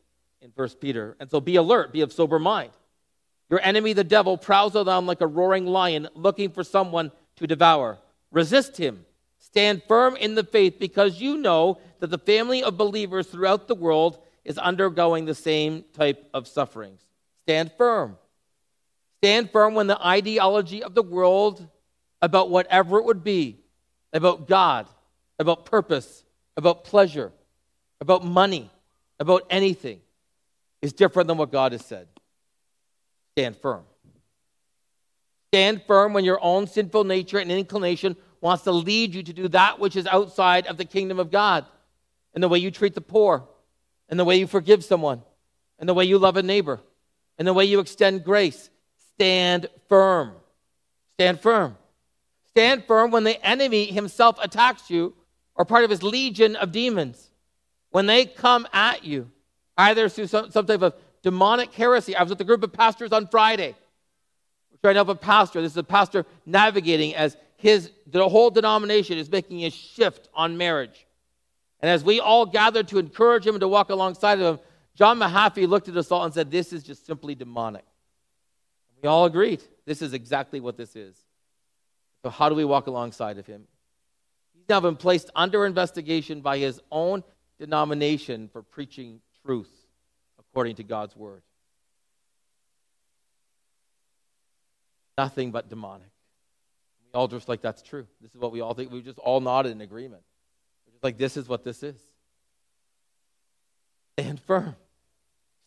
in 0.41 0.51
First 0.51 0.79
Peter. 0.79 1.15
And 1.19 1.29
so 1.29 1.41
be 1.41 1.57
alert, 1.57 1.91
be 1.91 2.01
of 2.01 2.13
sober 2.13 2.39
mind. 2.39 2.71
Your 3.49 3.59
enemy, 3.61 3.93
the 3.93 4.03
devil, 4.03 4.37
prowls 4.37 4.75
around 4.75 5.05
like 5.05 5.21
a 5.21 5.27
roaring 5.27 5.67
lion 5.67 6.07
looking 6.15 6.49
for 6.49 6.63
someone 6.63 7.11
to 7.35 7.45
devour. 7.45 7.99
Resist 8.31 8.77
him 8.77 9.05
Stand 9.53 9.83
firm 9.87 10.15
in 10.15 10.33
the 10.33 10.43
faith 10.43 10.79
because 10.79 11.21
you 11.21 11.37
know 11.37 11.77
that 11.99 12.09
the 12.09 12.17
family 12.17 12.63
of 12.63 12.75
believers 12.75 13.27
throughout 13.27 13.67
the 13.67 13.75
world 13.75 14.17
is 14.43 14.57
undergoing 14.57 15.25
the 15.25 15.35
same 15.35 15.85
type 15.93 16.27
of 16.33 16.47
sufferings. 16.47 17.03
Stand 17.43 17.71
firm. 17.77 18.17
Stand 19.21 19.51
firm 19.51 19.75
when 19.75 19.85
the 19.85 20.03
ideology 20.03 20.81
of 20.81 20.95
the 20.95 21.03
world 21.03 21.67
about 22.19 22.49
whatever 22.49 22.97
it 22.97 23.05
would 23.05 23.23
be, 23.23 23.59
about 24.11 24.47
God, 24.47 24.87
about 25.37 25.67
purpose, 25.67 26.23
about 26.57 26.83
pleasure, 26.83 27.31
about 28.01 28.25
money, 28.25 28.71
about 29.19 29.43
anything, 29.51 30.01
is 30.81 30.93
different 30.93 31.27
than 31.27 31.37
what 31.37 31.51
God 31.51 31.73
has 31.73 31.85
said. 31.85 32.07
Stand 33.33 33.55
firm. 33.57 33.83
Stand 35.53 35.83
firm 35.85 36.13
when 36.13 36.25
your 36.25 36.43
own 36.43 36.65
sinful 36.65 37.03
nature 37.03 37.37
and 37.37 37.51
inclination 37.51 38.15
wants 38.41 38.63
to 38.63 38.71
lead 38.71 39.13
you 39.13 39.21
to 39.21 39.33
do 39.33 39.47
that 39.49 39.77
which 39.77 39.95
is 39.95 40.07
outside 40.07 40.65
of 40.65 40.77
the 40.77 40.83
kingdom 40.83 41.19
of 41.19 41.29
God. 41.29 41.63
And 42.33 42.43
the 42.43 42.49
way 42.49 42.57
you 42.57 42.71
treat 42.71 42.95
the 42.95 43.01
poor, 43.01 43.47
and 44.09 44.19
the 44.19 44.25
way 44.25 44.37
you 44.37 44.47
forgive 44.47 44.83
someone, 44.83 45.21
and 45.77 45.87
the 45.87 45.93
way 45.93 46.05
you 46.05 46.17
love 46.17 46.37
a 46.37 46.41
neighbor, 46.41 46.79
and 47.37 47.47
the 47.47 47.53
way 47.53 47.65
you 47.65 47.79
extend 47.79 48.23
grace. 48.23 48.71
Stand 49.13 49.67
firm. 49.87 50.31
Stand 51.13 51.39
firm. 51.39 51.77
Stand 52.49 52.85
firm 52.85 53.11
when 53.11 53.23
the 53.23 53.39
enemy 53.45 53.85
himself 53.85 54.39
attacks 54.41 54.89
you 54.89 55.13
or 55.53 55.65
part 55.65 55.83
of 55.83 55.91
his 55.91 56.01
legion 56.01 56.55
of 56.55 56.71
demons. 56.71 57.29
When 57.91 58.07
they 58.07 58.25
come 58.25 58.67
at 58.73 59.03
you, 59.03 59.29
either 59.77 60.09
through 60.09 60.25
some, 60.25 60.49
type 60.49 60.81
of 60.81 60.95
demonic 61.21 61.71
heresy. 61.73 62.15
I 62.15 62.23
was 62.23 62.31
with 62.31 62.41
a 62.41 62.43
group 62.43 62.63
of 62.63 62.73
pastors 62.73 63.11
on 63.11 63.27
Friday. 63.27 63.75
Trying 64.83 64.95
to 64.95 64.97
help 64.97 65.09
a 65.09 65.15
pastor. 65.15 65.61
This 65.61 65.71
is 65.71 65.77
a 65.77 65.83
pastor 65.83 66.25
navigating 66.45 67.15
as 67.15 67.37
his 67.55 67.89
the 68.05 68.27
whole 68.27 68.51
denomination 68.51 69.17
is 69.17 69.31
making 69.31 69.63
a 69.63 69.69
shift 69.69 70.27
on 70.33 70.57
marriage. 70.57 71.07
And 71.79 71.89
as 71.89 72.03
we 72.03 72.19
all 72.19 72.45
gathered 72.45 72.89
to 72.89 72.99
encourage 72.99 73.47
him 73.47 73.55
and 73.55 73.61
to 73.61 73.67
walk 73.69 73.89
alongside 73.89 74.41
of 74.41 74.55
him, 74.55 74.65
John 74.95 75.19
Mahaffey 75.19 75.67
looked 75.67 75.87
at 75.87 75.95
us 75.95 76.11
all 76.11 76.25
and 76.25 76.33
said, 76.33 76.51
This 76.51 76.73
is 76.73 76.83
just 76.83 77.05
simply 77.05 77.33
demonic. 77.33 77.85
We 79.01 79.07
all 79.07 79.23
agreed. 79.23 79.63
This 79.85 80.01
is 80.01 80.13
exactly 80.13 80.59
what 80.59 80.75
this 80.75 80.97
is. 80.97 81.15
So, 82.21 82.29
how 82.29 82.49
do 82.49 82.55
we 82.55 82.65
walk 82.65 82.87
alongside 82.87 83.37
of 83.37 83.45
him? 83.45 83.63
He's 84.53 84.67
now 84.67 84.81
been 84.81 84.97
placed 84.97 85.29
under 85.33 85.65
investigation 85.65 86.41
by 86.41 86.57
his 86.57 86.81
own 86.91 87.23
denomination 87.57 88.49
for 88.51 88.61
preaching 88.61 89.21
truth 89.45 89.71
according 90.39 90.75
to 90.75 90.83
God's 90.83 91.15
word. 91.15 91.41
Nothing 95.17 95.51
but 95.51 95.69
demonic 95.69 96.09
We 97.13 97.17
all 97.17 97.27
just 97.27 97.47
like, 97.47 97.61
that's 97.61 97.81
true. 97.81 98.07
This 98.21 98.31
is 98.31 98.37
what 98.37 98.51
we 98.51 98.61
all 98.61 98.73
think. 98.73 98.91
We 98.91 99.01
just 99.01 99.19
all 99.19 99.39
nodded 99.39 99.71
in 99.71 99.81
agreement. 99.81 100.23
We're 100.85 100.93
just 100.93 101.03
like, 101.03 101.17
this 101.17 101.37
is 101.37 101.47
what 101.47 101.63
this 101.63 101.83
is. 101.83 101.99
Stand 104.17 104.39
firm. 104.41 104.75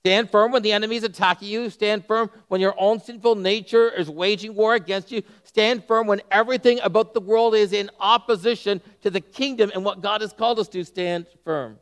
Stand 0.04 0.30
firm 0.30 0.52
when 0.52 0.62
the 0.62 0.70
enemy 0.70 0.94
is 0.94 1.02
attacking 1.02 1.48
you. 1.48 1.68
Stand 1.68 2.06
firm 2.06 2.30
when 2.46 2.60
your 2.60 2.74
own 2.78 3.00
sinful 3.00 3.34
nature 3.34 3.90
is 3.90 4.08
waging 4.08 4.54
war 4.54 4.74
against 4.74 5.10
you. 5.10 5.22
Stand 5.42 5.84
firm 5.84 6.06
when 6.06 6.20
everything 6.30 6.78
about 6.84 7.12
the 7.12 7.20
world 7.20 7.56
is 7.56 7.72
in 7.72 7.90
opposition 7.98 8.80
to 9.02 9.10
the 9.10 9.20
kingdom 9.20 9.72
and 9.74 9.84
what 9.84 10.02
God 10.02 10.20
has 10.20 10.32
called 10.32 10.60
us 10.60 10.68
to. 10.68 10.84
Stand 10.84 11.26
firm. 11.42 11.78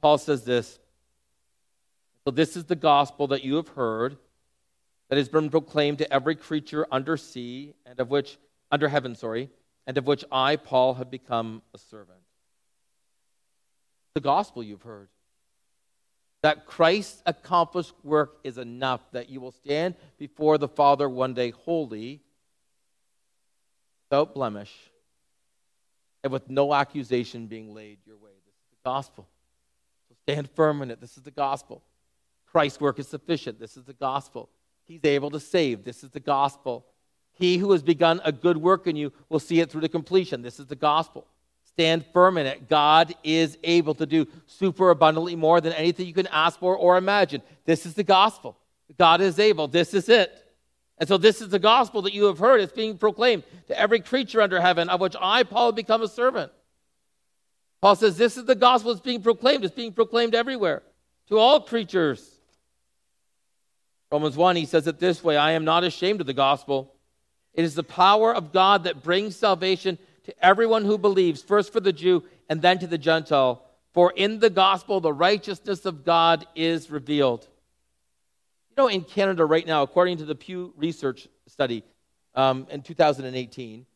Paul 0.00 0.16
says 0.16 0.44
this. 0.44 0.78
So, 2.24 2.30
this 2.30 2.56
is 2.56 2.64
the 2.64 2.76
gospel 2.76 3.26
that 3.28 3.44
you 3.44 3.56
have 3.56 3.68
heard 3.68 4.16
that 5.08 5.16
has 5.16 5.28
been 5.28 5.50
proclaimed 5.50 5.98
to 5.98 6.12
every 6.12 6.34
creature 6.34 6.86
under 6.90 7.16
sea 7.16 7.74
and 7.86 8.00
of 8.00 8.10
which, 8.10 8.38
under 8.70 8.88
heaven, 8.88 9.14
sorry, 9.14 9.50
and 9.86 9.96
of 9.98 10.06
which 10.06 10.24
I, 10.32 10.56
Paul, 10.56 10.94
have 10.94 11.10
become 11.10 11.62
a 11.74 11.78
servant. 11.78 12.18
The 14.14 14.20
gospel 14.20 14.62
you've 14.62 14.82
heard 14.82 15.08
that 16.44 16.66
Christ's 16.66 17.22
accomplished 17.24 17.94
work 18.02 18.36
is 18.44 18.58
enough, 18.58 19.00
that 19.12 19.30
you 19.30 19.40
will 19.40 19.50
stand 19.50 19.94
before 20.18 20.58
the 20.58 20.68
Father 20.68 21.08
one 21.08 21.32
day 21.32 21.48
holy, 21.50 22.20
without 24.10 24.34
blemish, 24.34 24.70
and 26.22 26.30
with 26.30 26.50
no 26.50 26.74
accusation 26.74 27.46
being 27.46 27.72
laid 27.72 27.96
your 28.04 28.18
way. 28.18 28.32
This 28.44 28.54
is 28.54 28.70
the 28.72 28.90
gospel. 28.90 29.26
So 30.10 30.16
stand 30.20 30.50
firm 30.50 30.82
in 30.82 30.90
it. 30.90 31.00
This 31.00 31.16
is 31.16 31.22
the 31.22 31.30
gospel. 31.30 31.82
Christ's 32.44 32.78
work 32.78 32.98
is 32.98 33.08
sufficient. 33.08 33.58
This 33.58 33.78
is 33.78 33.84
the 33.84 33.94
gospel. 33.94 34.50
He's 34.86 35.04
able 35.04 35.30
to 35.30 35.40
save. 35.40 35.84
This 35.84 36.04
is 36.04 36.10
the 36.10 36.20
gospel. 36.20 36.86
He 37.32 37.58
who 37.58 37.72
has 37.72 37.82
begun 37.82 38.20
a 38.24 38.32
good 38.32 38.56
work 38.56 38.86
in 38.86 38.96
you 38.96 39.12
will 39.28 39.40
see 39.40 39.60
it 39.60 39.70
through 39.70 39.80
to 39.80 39.88
completion. 39.88 40.42
This 40.42 40.60
is 40.60 40.66
the 40.66 40.76
gospel. 40.76 41.26
Stand 41.64 42.04
firm 42.12 42.38
in 42.38 42.46
it. 42.46 42.68
God 42.68 43.14
is 43.24 43.58
able 43.64 43.94
to 43.96 44.06
do 44.06 44.26
super 44.46 44.90
abundantly 44.90 45.34
more 45.34 45.60
than 45.60 45.72
anything 45.72 46.06
you 46.06 46.14
can 46.14 46.28
ask 46.28 46.58
for 46.58 46.76
or 46.76 46.96
imagine. 46.96 47.42
This 47.64 47.84
is 47.86 47.94
the 47.94 48.04
gospel. 48.04 48.56
God 48.96 49.20
is 49.20 49.38
able. 49.38 49.66
This 49.66 49.94
is 49.94 50.08
it. 50.08 50.40
And 50.98 51.08
so, 51.08 51.18
this 51.18 51.40
is 51.40 51.48
the 51.48 51.58
gospel 51.58 52.02
that 52.02 52.14
you 52.14 52.26
have 52.26 52.38
heard. 52.38 52.60
It's 52.60 52.72
being 52.72 52.96
proclaimed 52.96 53.42
to 53.66 53.78
every 53.78 53.98
creature 53.98 54.40
under 54.40 54.60
heaven, 54.60 54.88
of 54.88 55.00
which 55.00 55.16
I, 55.20 55.42
Paul, 55.42 55.66
have 55.66 55.74
become 55.74 56.02
a 56.02 56.08
servant. 56.08 56.52
Paul 57.80 57.96
says, 57.96 58.16
This 58.16 58.36
is 58.36 58.44
the 58.44 58.54
gospel 58.54 58.92
that's 58.92 59.04
being 59.04 59.20
proclaimed. 59.20 59.64
It's 59.64 59.74
being 59.74 59.92
proclaimed 59.92 60.36
everywhere 60.36 60.82
to 61.28 61.38
all 61.38 61.60
creatures. 61.60 62.33
Romans 64.10 64.36
1, 64.36 64.56
he 64.56 64.66
says 64.66 64.86
it 64.86 64.98
this 64.98 65.24
way 65.24 65.36
I 65.36 65.52
am 65.52 65.64
not 65.64 65.84
ashamed 65.84 66.20
of 66.20 66.26
the 66.26 66.32
gospel. 66.32 66.94
It 67.52 67.64
is 67.64 67.74
the 67.74 67.84
power 67.84 68.34
of 68.34 68.52
God 68.52 68.84
that 68.84 69.02
brings 69.02 69.36
salvation 69.36 69.98
to 70.24 70.44
everyone 70.44 70.84
who 70.84 70.98
believes, 70.98 71.42
first 71.42 71.72
for 71.72 71.80
the 71.80 71.92
Jew 71.92 72.24
and 72.48 72.60
then 72.60 72.78
to 72.80 72.86
the 72.86 72.98
Gentile. 72.98 73.64
For 73.92 74.12
in 74.16 74.40
the 74.40 74.50
gospel, 74.50 75.00
the 75.00 75.12
righteousness 75.12 75.86
of 75.86 76.04
God 76.04 76.46
is 76.54 76.90
revealed. 76.90 77.46
You 78.70 78.82
know, 78.82 78.88
in 78.88 79.02
Canada 79.02 79.44
right 79.44 79.66
now, 79.66 79.82
according 79.82 80.18
to 80.18 80.24
the 80.24 80.34
Pew 80.34 80.72
Research 80.76 81.28
study 81.46 81.84
um, 82.34 82.66
in 82.70 82.82
2018, 82.82 83.86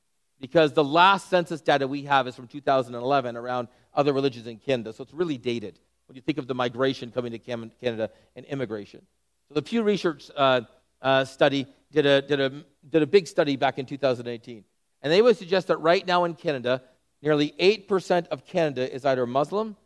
because 0.40 0.72
the 0.72 0.84
last 0.84 1.28
census 1.28 1.60
data 1.60 1.88
we 1.88 2.02
have 2.02 2.28
is 2.28 2.36
from 2.36 2.46
2011 2.46 3.36
around 3.36 3.66
other 3.92 4.12
religions 4.12 4.46
in 4.46 4.58
Canada, 4.58 4.92
so 4.92 5.02
it's 5.02 5.12
really 5.12 5.36
dated 5.36 5.80
when 6.06 6.14
you 6.14 6.22
think 6.22 6.38
of 6.38 6.46
the 6.46 6.54
migration 6.54 7.10
coming 7.10 7.32
to 7.32 7.38
Canada 7.38 8.10
and 8.36 8.46
immigration. 8.46 9.02
So 9.48 9.54
the 9.54 9.62
Pew 9.62 9.82
Research 9.82 10.30
uh, 10.36 10.62
uh, 11.00 11.24
study 11.24 11.66
did 11.90 12.06
a, 12.06 12.22
did, 12.22 12.40
a, 12.40 12.64
did 12.88 13.02
a 13.02 13.06
big 13.06 13.26
study 13.26 13.56
back 13.56 13.78
in 13.78 13.86
2018. 13.86 14.64
And 15.02 15.12
they 15.12 15.22
would 15.22 15.36
suggest 15.36 15.68
that 15.68 15.78
right 15.78 16.06
now 16.06 16.24
in 16.24 16.34
Canada, 16.34 16.82
nearly 17.22 17.54
8% 17.58 18.28
of 18.28 18.44
Canada 18.44 18.92
is 18.92 19.04
either 19.04 19.26
Muslim, 19.26 19.76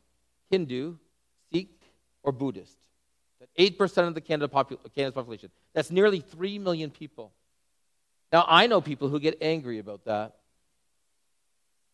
Hindu, 0.50 0.96
Sikh, 1.52 1.80
or 2.22 2.32
Buddhist. 2.32 2.76
That 3.40 3.48
8% 3.56 4.08
of 4.08 4.14
the 4.14 4.20
Canada 4.20 4.52
popul- 4.52 4.78
Canada's 4.94 5.14
population. 5.14 5.50
That's 5.74 5.90
nearly 5.90 6.20
3 6.20 6.58
million 6.58 6.90
people. 6.90 7.32
Now, 8.32 8.44
I 8.48 8.66
know 8.66 8.80
people 8.80 9.08
who 9.08 9.20
get 9.20 9.38
angry 9.42 9.78
about 9.78 10.06
that. 10.06 10.36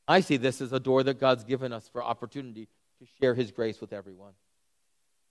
I 0.07 0.21
see 0.21 0.37
this 0.39 0.61
as 0.61 0.73
a 0.73 0.81
door 0.81 1.03
that 1.03 1.21
God's 1.21 1.45
given 1.45 1.73
us 1.73 1.89
for 1.89 2.03
opportunity 2.03 2.69
to 3.01 3.07
share 3.21 3.35
His 3.35 3.51
grace 3.51 3.81
with 3.81 3.93
everyone. 3.93 4.33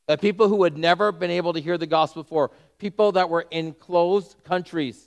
That 0.08 0.22
people 0.22 0.48
who 0.48 0.64
had 0.64 0.78
never 0.78 1.12
been 1.12 1.32
able 1.32 1.54
to 1.54 1.60
hear 1.60 1.78
the 1.78 1.86
gospel 1.86 2.24
before, 2.24 2.52
people 2.80 3.14
that 3.14 3.30
were 3.30 3.46
in 3.52 3.74
closed 3.74 4.36
countries, 4.44 5.02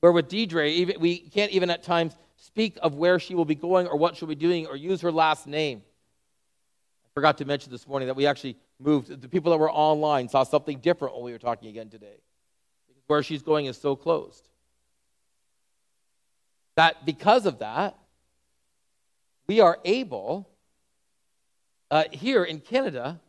where 0.00 0.12
with 0.12 0.28
Deidre, 0.28 0.68
even, 0.70 1.00
we 1.00 1.18
can't 1.18 1.52
even 1.52 1.70
at 1.70 1.82
times 1.82 2.16
speak 2.36 2.78
of 2.82 2.94
where 2.94 3.18
she 3.18 3.34
will 3.34 3.44
be 3.44 3.54
going 3.54 3.86
or 3.86 3.96
what 3.96 4.16
she'll 4.16 4.28
be 4.28 4.34
doing 4.34 4.66
or 4.66 4.76
use 4.76 5.00
her 5.02 5.12
last 5.12 5.46
name. 5.46 5.82
I 7.04 7.08
forgot 7.14 7.38
to 7.38 7.44
mention 7.44 7.70
this 7.70 7.86
morning 7.86 8.06
that 8.08 8.14
we 8.14 8.26
actually 8.26 8.56
moved. 8.78 9.20
The 9.20 9.28
people 9.28 9.52
that 9.52 9.58
were 9.58 9.70
online 9.70 10.28
saw 10.28 10.42
something 10.42 10.78
different 10.78 11.14
when 11.14 11.24
we 11.24 11.32
were 11.32 11.38
talking 11.38 11.68
again 11.68 11.90
today. 11.90 12.16
Where 13.06 13.22
she's 13.22 13.42
going 13.42 13.66
is 13.66 13.76
so 13.76 13.94
closed. 13.94 14.48
That 16.76 17.04
because 17.04 17.46
of 17.46 17.58
that, 17.58 17.96
we 19.46 19.60
are 19.60 19.78
able 19.84 20.48
uh, 21.90 22.04
here 22.12 22.44
in 22.44 22.60
Canada 22.60 23.20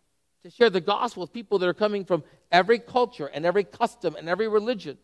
to 0.44 0.50
share 0.50 0.70
the 0.70 0.82
gospel 0.82 1.22
with 1.22 1.34
people 1.34 1.60
that 1.60 1.70
are 1.70 1.74
coming 1.74 2.06
from 2.06 2.24
every 2.52 2.80
culture 2.80 3.28
and 3.28 3.46
every 3.46 3.64
custom 3.64 4.16
and 4.16 4.28
every 4.28 4.48
religion. 4.48 4.98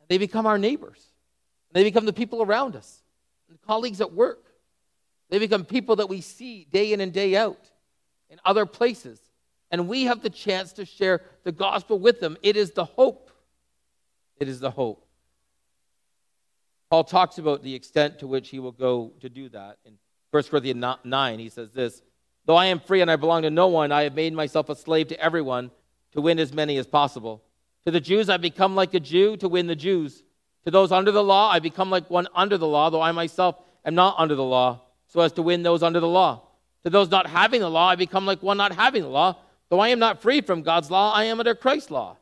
And 0.00 0.08
They 0.08 0.18
become 0.18 0.46
our 0.46 0.58
neighbors. 0.58 1.04
And 1.68 1.80
They 1.80 1.84
become 1.84 2.06
the 2.06 2.12
people 2.12 2.42
around 2.42 2.76
us, 2.76 3.02
and 3.48 3.60
colleagues 3.62 4.00
at 4.00 4.12
work. 4.12 4.44
They 5.30 5.38
become 5.38 5.64
people 5.64 5.96
that 5.96 6.08
we 6.08 6.20
see 6.20 6.66
day 6.70 6.92
in 6.92 7.00
and 7.00 7.12
day 7.12 7.36
out 7.36 7.70
in 8.30 8.38
other 8.44 8.66
places. 8.66 9.20
And 9.70 9.88
we 9.88 10.04
have 10.04 10.22
the 10.22 10.30
chance 10.30 10.72
to 10.74 10.84
share 10.84 11.22
the 11.42 11.52
gospel 11.52 11.98
with 11.98 12.20
them. 12.20 12.36
It 12.42 12.56
is 12.56 12.70
the 12.72 12.84
hope. 12.84 13.30
It 14.38 14.48
is 14.48 14.60
the 14.60 14.70
hope. 14.70 15.04
Paul 16.90 17.02
talks 17.02 17.38
about 17.38 17.62
the 17.62 17.74
extent 17.74 18.20
to 18.20 18.28
which 18.28 18.48
he 18.50 18.60
will 18.60 18.72
go 18.72 19.12
to 19.20 19.28
do 19.28 19.48
that. 19.48 19.78
In 19.84 19.94
1 20.30 20.42
Corinthians 20.44 20.98
9, 21.02 21.38
he 21.38 21.48
says 21.48 21.72
this 21.72 22.02
Though 22.46 22.56
I 22.56 22.66
am 22.66 22.80
free 22.80 23.00
and 23.00 23.10
I 23.10 23.16
belong 23.16 23.42
to 23.42 23.50
no 23.50 23.66
one, 23.66 23.92
I 23.92 24.04
have 24.04 24.14
made 24.14 24.32
myself 24.32 24.68
a 24.68 24.76
slave 24.76 25.08
to 25.08 25.20
everyone 25.20 25.70
to 26.12 26.20
win 26.20 26.38
as 26.38 26.52
many 26.52 26.78
as 26.78 26.86
possible. 26.86 27.42
To 27.84 27.90
the 27.90 28.00
Jews, 28.00 28.30
I 28.30 28.36
become 28.36 28.74
like 28.74 28.94
a 28.94 29.00
Jew 29.00 29.36
to 29.38 29.48
win 29.48 29.66
the 29.66 29.76
Jews. 29.76 30.22
To 30.64 30.70
those 30.70 30.92
under 30.92 31.12
the 31.12 31.22
law, 31.22 31.50
I 31.50 31.58
become 31.58 31.90
like 31.90 32.08
one 32.08 32.28
under 32.34 32.56
the 32.56 32.66
law, 32.66 32.88
though 32.90 33.02
I 33.02 33.12
myself 33.12 33.56
am 33.84 33.94
not 33.94 34.14
under 34.18 34.34
the 34.34 34.44
law, 34.44 34.80
so 35.08 35.20
as 35.20 35.32
to 35.32 35.42
win 35.42 35.62
those 35.62 35.82
under 35.82 36.00
the 36.00 36.08
law. 36.08 36.42
To 36.84 36.90
those 36.90 37.10
not 37.10 37.26
having 37.26 37.60
the 37.60 37.70
law, 37.70 37.88
I 37.88 37.96
become 37.96 38.26
like 38.26 38.42
one 38.42 38.56
not 38.56 38.72
having 38.72 39.02
the 39.02 39.08
law, 39.08 39.36
though 39.68 39.80
I 39.80 39.88
am 39.88 39.98
not 39.98 40.22
free 40.22 40.40
from 40.40 40.62
God's 40.62 40.90
law, 40.90 41.12
I 41.12 41.24
am 41.24 41.38
under 41.38 41.54
Christ's 41.54 41.90
law, 41.90 42.16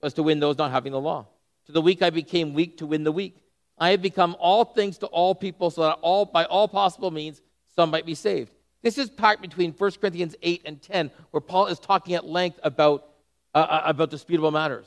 so 0.00 0.06
as 0.06 0.14
to 0.14 0.22
win 0.24 0.40
those 0.40 0.58
not 0.58 0.72
having 0.72 0.92
the 0.92 1.00
law. 1.00 1.26
To 1.66 1.72
the 1.72 1.80
weak, 1.80 2.02
I 2.02 2.10
became 2.10 2.54
weak 2.54 2.78
to 2.78 2.86
win 2.86 3.04
the 3.04 3.12
weak. 3.12 3.42
I 3.78 3.90
have 3.90 4.02
become 4.02 4.36
all 4.40 4.64
things 4.64 4.98
to 4.98 5.06
all 5.06 5.34
people, 5.34 5.70
so 5.70 5.82
that 5.82 5.98
all, 6.02 6.24
by 6.24 6.44
all 6.44 6.66
possible 6.66 7.10
means 7.10 7.40
some 7.74 7.90
might 7.90 8.06
be 8.06 8.14
saved. 8.14 8.52
This 8.82 8.98
is 8.98 9.10
packed 9.10 9.42
between 9.42 9.72
1 9.72 9.90
Corinthians 10.00 10.36
8 10.42 10.62
and 10.64 10.80
10, 10.80 11.10
where 11.30 11.40
Paul 11.40 11.66
is 11.66 11.78
talking 11.78 12.14
at 12.14 12.24
length 12.24 12.60
about 12.62 13.08
uh, 13.54 13.58
uh, 13.58 13.82
about 13.86 14.10
disputable 14.10 14.50
matters 14.50 14.86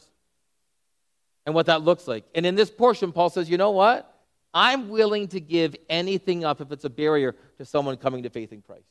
and 1.45 1.56
what 1.56 1.65
that 1.65 1.82
looks 1.82 2.08
like. 2.08 2.23
And 2.36 2.45
in 2.45 2.56
this 2.56 2.69
portion, 2.69 3.12
Paul 3.12 3.30
says, 3.30 3.49
you 3.49 3.58
know 3.58 3.71
what? 3.71 4.08
I'm 4.54 4.89
willing 4.89 5.27
to 5.30 5.39
give 5.39 5.75
anything 5.89 6.45
up 6.45 6.62
if 6.62 6.71
it's 6.71 6.86
a 6.86 6.89
barrier 6.89 7.36
to 7.58 7.65
someone 7.65 7.97
coming 7.97 8.23
to 8.23 8.30
faith 8.30 8.54
in 8.54 8.62
Christ. 8.62 8.86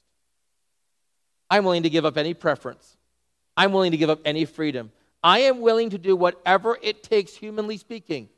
I'm 1.48 1.64
willing 1.64 1.84
to 1.84 1.90
give 1.90 2.04
up 2.04 2.16
any 2.16 2.34
preference. 2.34 2.96
I'm 3.56 3.72
willing 3.72 3.92
to 3.92 3.96
give 3.96 4.10
up 4.10 4.20
any 4.24 4.44
freedom. 4.44 4.90
I 5.22 5.40
am 5.40 5.60
willing 5.60 5.90
to 5.90 5.98
do 5.98 6.16
whatever 6.16 6.78
it 6.82 7.02
takes, 7.02 7.34
humanly 7.34 7.76
speaking, 7.76 8.28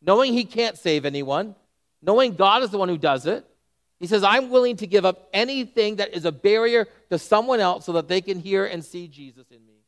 knowing 0.00 0.32
He 0.32 0.44
can't 0.44 0.78
save 0.78 1.04
anyone, 1.04 1.54
knowing 2.00 2.34
God 2.34 2.62
is 2.62 2.70
the 2.70 2.78
one 2.78 2.88
who 2.88 2.98
does 2.98 3.26
it. 3.26 3.44
He 4.00 4.06
says, 4.06 4.22
I'm 4.22 4.50
willing 4.50 4.76
to 4.76 4.86
give 4.86 5.04
up 5.04 5.28
anything 5.32 5.96
that 5.96 6.14
is 6.14 6.24
a 6.24 6.32
barrier 6.32 6.86
to 7.10 7.18
someone 7.18 7.60
else 7.60 7.84
so 7.84 7.92
that 7.92 8.08
they 8.08 8.20
can 8.20 8.38
hear 8.38 8.64
and 8.64 8.84
see 8.84 9.08
Jesus 9.08 9.50
in 9.50 9.64
me 9.66 9.78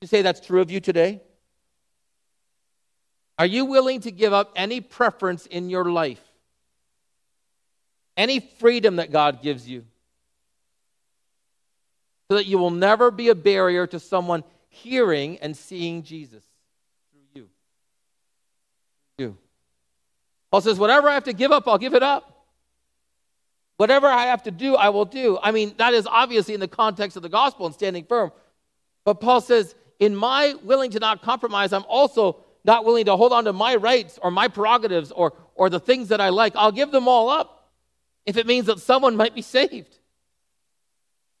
you 0.00 0.08
say 0.08 0.22
that's 0.22 0.40
true 0.40 0.60
of 0.60 0.70
you 0.70 0.80
today? 0.80 1.20
Are 3.38 3.46
you 3.46 3.64
willing 3.64 4.00
to 4.00 4.10
give 4.10 4.32
up 4.32 4.52
any 4.56 4.80
preference 4.80 5.46
in 5.46 5.70
your 5.70 5.90
life? 5.90 6.22
Any 8.16 8.40
freedom 8.40 8.96
that 8.96 9.12
God 9.12 9.42
gives 9.42 9.68
you? 9.68 9.84
So 12.30 12.36
that 12.36 12.46
you 12.46 12.58
will 12.58 12.70
never 12.70 13.10
be 13.10 13.28
a 13.28 13.34
barrier 13.34 13.86
to 13.86 13.98
someone 13.98 14.44
hearing 14.68 15.38
and 15.38 15.56
seeing 15.56 16.02
Jesus 16.02 16.44
through 17.12 17.42
you. 17.42 17.48
You. 19.18 19.36
Paul 20.50 20.60
says, 20.60 20.78
whatever 20.78 21.08
I 21.08 21.14
have 21.14 21.24
to 21.24 21.32
give 21.32 21.52
up, 21.52 21.66
I'll 21.66 21.78
give 21.78 21.94
it 21.94 22.02
up. 22.02 22.37
Whatever 23.78 24.08
I 24.08 24.26
have 24.26 24.42
to 24.42 24.50
do, 24.50 24.74
I 24.74 24.88
will 24.88 25.04
do. 25.04 25.38
I 25.40 25.52
mean, 25.52 25.72
that 25.78 25.94
is 25.94 26.06
obviously 26.06 26.52
in 26.52 26.60
the 26.60 26.68
context 26.68 27.16
of 27.16 27.22
the 27.22 27.28
gospel 27.28 27.64
and 27.64 27.74
standing 27.74 28.04
firm. 28.04 28.32
But 29.04 29.20
Paul 29.20 29.40
says, 29.40 29.74
in 30.00 30.14
my 30.14 30.54
willing 30.64 30.90
to 30.90 30.98
not 30.98 31.22
compromise, 31.22 31.72
I'm 31.72 31.84
also 31.88 32.44
not 32.64 32.84
willing 32.84 33.04
to 33.04 33.16
hold 33.16 33.32
on 33.32 33.44
to 33.44 33.52
my 33.52 33.76
rights 33.76 34.18
or 34.20 34.32
my 34.32 34.48
prerogatives 34.48 35.12
or, 35.12 35.32
or 35.54 35.70
the 35.70 35.78
things 35.78 36.08
that 36.08 36.20
I 36.20 36.30
like. 36.30 36.56
I'll 36.56 36.72
give 36.72 36.90
them 36.90 37.06
all 37.06 37.30
up 37.30 37.70
if 38.26 38.36
it 38.36 38.48
means 38.48 38.66
that 38.66 38.80
someone 38.80 39.16
might 39.16 39.34
be 39.34 39.42
saved. 39.42 39.96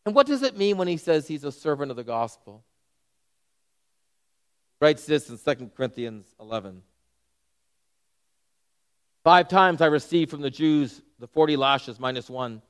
And 0.06 0.14
what 0.14 0.28
does 0.28 0.42
it 0.42 0.56
mean 0.56 0.78
when 0.78 0.86
he 0.86 0.96
says 0.96 1.26
he's 1.26 1.42
a 1.42 1.52
servant 1.52 1.90
of 1.90 1.96
the 1.96 2.04
gospel? 2.04 2.64
He 4.78 4.86
writes 4.86 5.04
this 5.06 5.28
in 5.28 5.38
2 5.38 5.70
Corinthians 5.76 6.24
11. 6.40 6.82
Five 9.24 9.48
times 9.48 9.80
I 9.80 9.86
received 9.86 10.30
from 10.30 10.40
the 10.40 10.50
Jews 10.50 11.02
the 11.18 11.26
40 11.26 11.56
lashes 11.56 11.98
minus 11.98 12.30
one. 12.30 12.62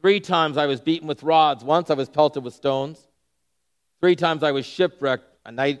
Three 0.00 0.20
times 0.20 0.56
I 0.56 0.66
was 0.66 0.80
beaten 0.80 1.08
with 1.08 1.22
rods. 1.22 1.64
Once 1.64 1.90
I 1.90 1.94
was 1.94 2.08
pelted 2.08 2.44
with 2.44 2.54
stones. 2.54 3.06
Three 4.00 4.16
times 4.16 4.42
I 4.42 4.52
was 4.52 4.66
shipwrecked, 4.66 5.24
a 5.44 5.52
night 5.52 5.80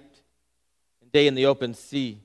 and 1.02 1.12
day 1.12 1.26
in 1.26 1.34
the 1.34 1.46
open 1.46 1.74
sea. 1.74 2.18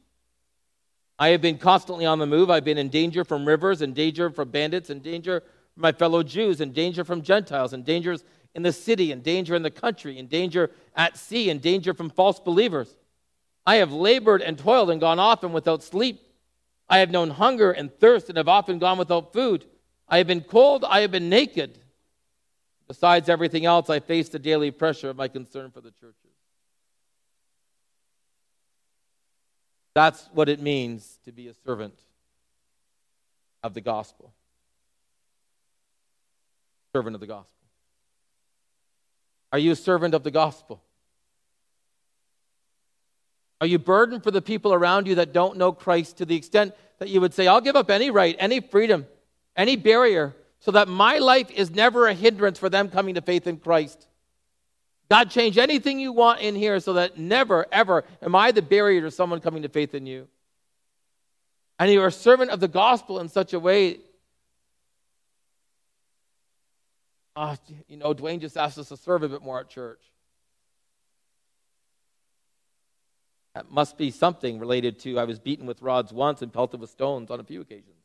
I 1.19 1.29
have 1.29 1.41
been 1.41 1.57
constantly 1.57 2.05
on 2.05 2.17
the 2.17 2.25
move. 2.25 2.49
I've 2.49 2.63
been 2.63 2.77
in 2.77 2.89
danger 2.89 3.23
from 3.23 3.45
rivers, 3.45 3.81
in 3.81 3.93
danger 3.93 4.29
from 4.31 4.49
bandits, 4.49 4.89
in 4.89 5.01
danger 5.01 5.41
from 5.73 5.81
my 5.81 5.91
fellow 5.91 6.23
Jews, 6.23 6.61
in 6.61 6.71
danger 6.71 7.03
from 7.03 7.21
Gentiles, 7.21 7.73
in 7.73 7.83
dangers 7.83 8.23
in 8.55 8.63
the 8.63 8.73
city, 8.73 9.11
in 9.11 9.21
danger 9.21 9.55
in 9.55 9.63
the 9.63 9.71
country, 9.71 10.17
in 10.17 10.27
danger 10.27 10.71
at 10.95 11.17
sea, 11.17 11.49
in 11.49 11.59
danger 11.59 11.93
from 11.93 12.09
false 12.09 12.39
believers. 12.39 12.97
I 13.65 13.75
have 13.75 13.91
labored 13.91 14.41
and 14.41 14.57
toiled 14.57 14.89
and 14.89 14.99
gone 14.99 15.19
often 15.19 15.53
without 15.53 15.83
sleep. 15.83 16.21
I 16.91 16.97
have 16.97 17.09
known 17.09 17.29
hunger 17.29 17.71
and 17.71 17.89
thirst 17.89 18.27
and 18.27 18.37
have 18.37 18.49
often 18.49 18.77
gone 18.77 18.97
without 18.97 19.31
food. 19.31 19.65
I 20.09 20.17
have 20.17 20.27
been 20.27 20.41
cold, 20.41 20.83
I 20.83 20.99
have 20.99 21.11
been 21.11 21.29
naked. 21.29 21.79
Besides 22.89 23.29
everything 23.29 23.65
else, 23.65 23.89
I 23.89 24.01
face 24.01 24.27
the 24.27 24.39
daily 24.39 24.71
pressure 24.71 25.09
of 25.09 25.15
my 25.15 25.29
concern 25.29 25.71
for 25.71 25.79
the 25.79 25.91
churches. 25.91 26.17
That's 29.93 30.29
what 30.33 30.49
it 30.49 30.61
means 30.61 31.17
to 31.23 31.31
be 31.31 31.47
a 31.47 31.53
servant 31.65 31.97
of 33.63 33.73
the 33.73 33.81
gospel. 33.81 34.33
Servant 36.93 37.15
of 37.15 37.21
the 37.21 37.27
gospel. 37.27 37.47
Are 39.53 39.59
you 39.59 39.71
a 39.71 39.77
servant 39.77 40.13
of 40.13 40.23
the 40.23 40.31
gospel? 40.31 40.81
Are 43.61 43.67
you 43.67 43.77
burdened 43.77 44.23
for 44.23 44.31
the 44.31 44.41
people 44.41 44.73
around 44.73 45.05
you 45.05 45.15
that 45.15 45.33
don't 45.33 45.55
know 45.55 45.71
Christ 45.71 46.17
to 46.17 46.25
the 46.25 46.35
extent 46.35 46.73
that 46.97 47.09
you 47.09 47.21
would 47.21 47.33
say, 47.33 47.45
I'll 47.45 47.61
give 47.61 47.75
up 47.75 47.91
any 47.91 48.09
right, 48.09 48.35
any 48.39 48.59
freedom, 48.59 49.05
any 49.55 49.75
barrier, 49.75 50.35
so 50.59 50.71
that 50.71 50.87
my 50.87 51.19
life 51.19 51.49
is 51.51 51.69
never 51.69 52.07
a 52.07 52.13
hindrance 52.15 52.57
for 52.57 52.69
them 52.69 52.89
coming 52.89 53.13
to 53.15 53.21
faith 53.21 53.45
in 53.45 53.57
Christ? 53.57 54.07
God, 55.09 55.29
change 55.29 55.59
anything 55.59 55.99
you 55.99 56.11
want 56.11 56.41
in 56.41 56.55
here 56.55 56.79
so 56.79 56.93
that 56.93 57.19
never, 57.19 57.67
ever 57.71 58.03
am 58.21 58.33
I 58.33 58.51
the 58.51 58.63
barrier 58.63 59.01
to 59.01 59.11
someone 59.11 59.41
coming 59.41 59.61
to 59.61 59.69
faith 59.69 59.93
in 59.93 60.07
you. 60.07 60.27
And 61.77 61.91
you're 61.91 62.07
a 62.07 62.11
servant 62.11 62.49
of 62.49 62.61
the 62.61 62.67
gospel 62.67 63.19
in 63.19 63.29
such 63.29 63.53
a 63.53 63.59
way. 63.59 63.99
Uh, 67.35 67.55
you 67.87 67.97
know, 67.97 68.13
Dwayne 68.15 68.41
just 68.41 68.57
asked 68.57 68.79
us 68.79 68.89
to 68.89 68.97
serve 68.97 69.21
a 69.21 69.29
bit 69.29 69.43
more 69.43 69.59
at 69.59 69.69
church. 69.69 70.10
That 73.55 73.69
must 73.69 73.97
be 73.97 74.11
something 74.11 74.59
related 74.59 74.99
to 74.99 75.19
I 75.19 75.25
was 75.25 75.39
beaten 75.39 75.65
with 75.65 75.81
rods 75.81 76.13
once 76.13 76.41
and 76.41 76.53
pelted 76.53 76.79
with 76.79 76.89
stones 76.89 77.29
on 77.29 77.39
a 77.39 77.43
few 77.43 77.61
occasions. 77.61 77.95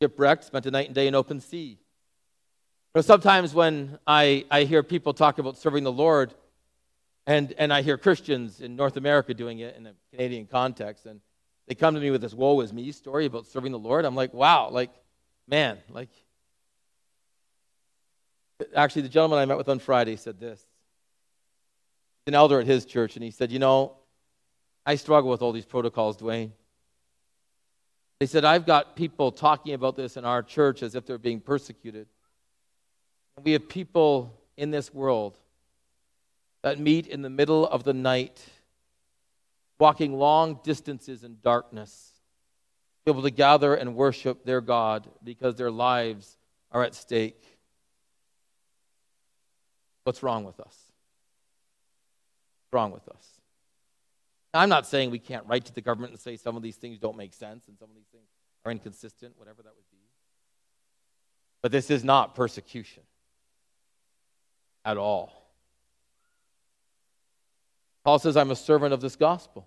Shipwrecked, 0.00 0.44
spent 0.44 0.66
a 0.66 0.70
night 0.70 0.86
and 0.86 0.94
day 0.94 1.06
in 1.06 1.14
open 1.14 1.40
sea. 1.40 1.78
Sometimes 3.00 3.52
when 3.54 3.98
I, 4.06 4.44
I 4.50 4.64
hear 4.64 4.82
people 4.82 5.14
talk 5.14 5.38
about 5.38 5.58
serving 5.58 5.82
the 5.82 5.92
Lord, 5.92 6.32
and, 7.26 7.52
and 7.58 7.72
I 7.72 7.82
hear 7.82 7.98
Christians 7.98 8.60
in 8.60 8.76
North 8.76 8.96
America 8.96 9.34
doing 9.34 9.58
it 9.58 9.76
in 9.76 9.86
a 9.86 9.94
Canadian 10.12 10.46
context, 10.46 11.04
and 11.04 11.20
they 11.66 11.74
come 11.74 11.94
to 11.94 12.00
me 12.00 12.10
with 12.10 12.20
this 12.20 12.34
woe 12.34 12.60
is 12.60 12.72
me 12.72 12.92
story 12.92 13.26
about 13.26 13.46
serving 13.46 13.72
the 13.72 13.78
Lord. 13.78 14.04
I'm 14.04 14.14
like, 14.14 14.32
wow, 14.32 14.70
like, 14.70 14.90
man, 15.48 15.78
like. 15.90 16.10
Actually, 18.76 19.02
the 19.02 19.08
gentleman 19.08 19.40
I 19.40 19.44
met 19.46 19.56
with 19.56 19.68
on 19.68 19.80
Friday 19.80 20.16
said 20.16 20.38
this. 20.38 20.64
An 22.26 22.34
elder 22.34 22.60
at 22.60 22.66
his 22.66 22.84
church, 22.84 23.16
and 23.16 23.24
he 23.24 23.30
said, 23.30 23.50
You 23.50 23.58
know, 23.58 23.96
I 24.86 24.96
struggle 24.96 25.30
with 25.30 25.42
all 25.42 25.52
these 25.52 25.64
protocols, 25.64 26.16
Dwayne. 26.16 26.50
They 28.20 28.26
said, 28.26 28.44
I've 28.44 28.66
got 28.66 28.96
people 28.96 29.32
talking 29.32 29.74
about 29.74 29.96
this 29.96 30.16
in 30.16 30.24
our 30.24 30.42
church 30.42 30.82
as 30.82 30.94
if 30.94 31.06
they're 31.06 31.18
being 31.18 31.40
persecuted. 31.40 32.06
We 33.42 33.52
have 33.52 33.68
people 33.68 34.38
in 34.56 34.70
this 34.70 34.94
world 34.94 35.38
that 36.62 36.78
meet 36.78 37.06
in 37.06 37.22
the 37.22 37.30
middle 37.30 37.66
of 37.66 37.84
the 37.84 37.92
night, 37.92 38.44
walking 39.78 40.18
long 40.18 40.60
distances 40.62 41.24
in 41.24 41.38
darkness, 41.42 42.12
able 43.06 43.22
to 43.22 43.30
gather 43.30 43.74
and 43.74 43.94
worship 43.94 44.44
their 44.44 44.60
God 44.60 45.08
because 45.22 45.56
their 45.56 45.70
lives 45.70 46.38
are 46.70 46.82
at 46.82 46.94
stake. 46.94 47.42
What's 50.04 50.22
wrong 50.22 50.44
with 50.44 50.60
us? 50.60 50.78
What's 52.62 52.72
wrong 52.72 52.92
with 52.92 53.08
us? 53.08 53.40
Now, 54.54 54.60
I'm 54.60 54.68
not 54.68 54.86
saying 54.86 55.10
we 55.10 55.18
can't 55.18 55.44
write 55.48 55.64
to 55.64 55.74
the 55.74 55.80
government 55.80 56.12
and 56.12 56.20
say 56.20 56.36
some 56.36 56.56
of 56.56 56.62
these 56.62 56.76
things 56.76 57.00
don't 57.00 57.16
make 57.16 57.34
sense 57.34 57.66
and 57.66 57.76
some 57.76 57.90
of 57.90 57.96
these 57.96 58.06
things 58.12 58.28
are 58.64 58.70
inconsistent, 58.70 59.34
whatever 59.36 59.62
that 59.62 59.74
would 59.74 59.90
be. 59.90 59.98
But 61.60 61.72
this 61.72 61.90
is 61.90 62.04
not 62.04 62.36
persecution 62.36 63.02
at 64.84 64.96
all. 64.96 65.32
Paul 68.04 68.20
says, 68.20 68.36
I'm 68.36 68.52
a 68.52 68.56
servant 68.56 68.94
of 68.94 69.00
this 69.00 69.16
gospel. 69.16 69.66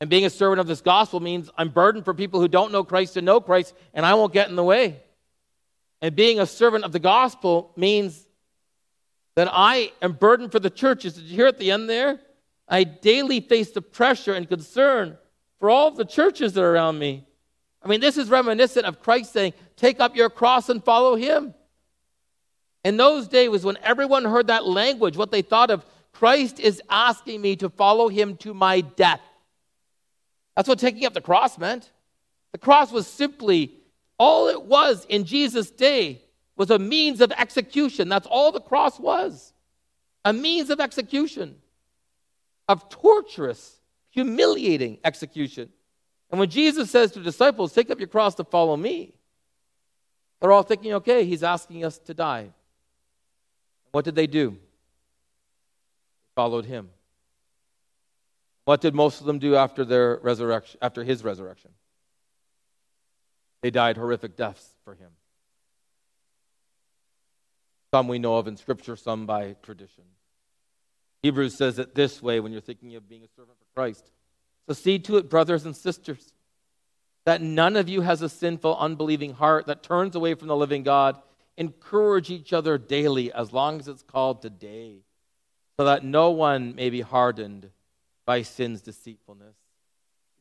And 0.00 0.10
being 0.10 0.24
a 0.24 0.30
servant 0.30 0.58
of 0.58 0.66
this 0.66 0.80
gospel 0.80 1.20
means 1.20 1.48
I'm 1.56 1.68
burdened 1.68 2.04
for 2.04 2.14
people 2.14 2.40
who 2.40 2.48
don't 2.48 2.72
know 2.72 2.82
Christ 2.82 3.14
to 3.14 3.22
know 3.22 3.40
Christ, 3.40 3.72
and 3.94 4.04
I 4.04 4.14
won't 4.14 4.32
get 4.32 4.48
in 4.48 4.56
the 4.56 4.64
way. 4.64 5.00
And 6.00 6.16
being 6.16 6.40
a 6.40 6.46
servant 6.46 6.84
of 6.84 6.90
the 6.90 6.98
gospel 6.98 7.70
means 7.76 8.26
that 9.36 9.48
I 9.52 9.92
am 10.02 10.14
burdened 10.14 10.50
for 10.50 10.58
the 10.58 10.70
churches. 10.70 11.14
Did 11.14 11.24
you 11.24 11.36
hear 11.36 11.46
at 11.46 11.58
the 11.58 11.70
end 11.70 11.88
there? 11.88 12.18
I 12.72 12.84
daily 12.84 13.40
face 13.40 13.70
the 13.70 13.82
pressure 13.82 14.32
and 14.32 14.48
concern 14.48 15.18
for 15.60 15.68
all 15.68 15.90
the 15.90 16.06
churches 16.06 16.54
that 16.54 16.62
are 16.62 16.72
around 16.72 16.98
me. 16.98 17.26
I 17.82 17.88
mean, 17.88 18.00
this 18.00 18.16
is 18.16 18.30
reminiscent 18.30 18.86
of 18.86 19.02
Christ 19.02 19.34
saying, 19.34 19.52
Take 19.76 20.00
up 20.00 20.16
your 20.16 20.30
cross 20.30 20.70
and 20.70 20.82
follow 20.82 21.14
him. 21.14 21.52
In 22.82 22.96
those 22.96 23.28
days 23.28 23.62
when 23.62 23.76
everyone 23.82 24.24
heard 24.24 24.46
that 24.46 24.66
language, 24.66 25.18
what 25.18 25.30
they 25.30 25.42
thought 25.42 25.70
of 25.70 25.84
Christ 26.12 26.60
is 26.60 26.80
asking 26.88 27.42
me 27.42 27.56
to 27.56 27.68
follow 27.68 28.08
him 28.08 28.38
to 28.38 28.54
my 28.54 28.80
death. 28.80 29.20
That's 30.56 30.68
what 30.68 30.78
taking 30.78 31.04
up 31.04 31.12
the 31.12 31.20
cross 31.20 31.58
meant. 31.58 31.90
The 32.52 32.58
cross 32.58 32.90
was 32.90 33.06
simply 33.06 33.74
all 34.18 34.48
it 34.48 34.62
was 34.62 35.04
in 35.10 35.24
Jesus' 35.24 35.70
day 35.70 36.22
was 36.56 36.70
a 36.70 36.78
means 36.78 37.20
of 37.20 37.32
execution. 37.32 38.08
That's 38.08 38.26
all 38.26 38.50
the 38.50 38.60
cross 38.60 38.98
was. 38.98 39.52
A 40.24 40.32
means 40.32 40.70
of 40.70 40.80
execution, 40.80 41.56
of 42.68 42.88
torturous, 42.88 43.80
humiliating 44.10 44.98
execution. 45.04 45.68
And 46.30 46.38
when 46.40 46.50
Jesus 46.50 46.90
says 46.90 47.12
to 47.12 47.20
disciples, 47.20 47.72
Take 47.72 47.90
up 47.90 47.98
your 47.98 48.08
cross 48.08 48.34
to 48.36 48.44
follow 48.44 48.76
me, 48.76 49.14
they're 50.42 50.50
all 50.50 50.64
thinking, 50.64 50.94
okay, 50.94 51.24
he's 51.24 51.44
asking 51.44 51.84
us 51.84 51.98
to 51.98 52.14
die. 52.14 52.48
What 53.92 54.04
did 54.04 54.16
they 54.16 54.26
do? 54.26 54.50
They 54.50 54.56
followed 56.34 56.64
him. 56.64 56.90
What 58.64 58.80
did 58.80 58.92
most 58.92 59.20
of 59.20 59.26
them 59.26 59.38
do 59.38 59.54
after 59.54 59.84
their 59.84 60.16
resurrection, 60.16 60.78
after 60.82 61.04
his 61.04 61.22
resurrection? 61.22 61.70
They 63.60 63.70
died 63.70 63.96
horrific 63.96 64.36
deaths 64.36 64.68
for 64.84 64.94
him. 64.94 65.10
Some 67.94 68.08
we 68.08 68.18
know 68.18 68.36
of 68.36 68.48
in 68.48 68.56
Scripture, 68.56 68.96
some 68.96 69.26
by 69.26 69.54
tradition. 69.62 70.04
Hebrews 71.22 71.56
says 71.56 71.78
it 71.78 71.94
this 71.94 72.22
way 72.22 72.40
when 72.40 72.52
you're 72.52 72.60
thinking 72.60 72.96
of 72.96 73.08
being 73.08 73.22
a 73.22 73.28
servant 73.36 73.58
for 73.58 73.74
Christ. 73.74 74.10
So 74.66 74.74
see 74.74 74.98
to 75.00 75.16
it, 75.16 75.30
brothers 75.30 75.64
and 75.64 75.76
sisters, 75.76 76.32
that 77.24 77.40
none 77.40 77.76
of 77.76 77.88
you 77.88 78.00
has 78.00 78.22
a 78.22 78.28
sinful, 78.28 78.76
unbelieving 78.76 79.34
heart 79.34 79.66
that 79.66 79.82
turns 79.82 80.16
away 80.16 80.34
from 80.34 80.48
the 80.48 80.56
living 80.56 80.82
God 80.82 81.20
encourage 81.56 82.30
each 82.30 82.52
other 82.52 82.78
daily 82.78 83.32
as 83.32 83.52
long 83.52 83.78
as 83.78 83.86
it's 83.86 84.02
called 84.02 84.42
today, 84.42 84.96
so 85.76 85.84
that 85.84 86.04
no 86.04 86.30
one 86.30 86.74
may 86.74 86.90
be 86.90 87.00
hardened 87.00 87.70
by 88.24 88.42
sin's 88.42 88.80
deceitfulness. 88.80 89.54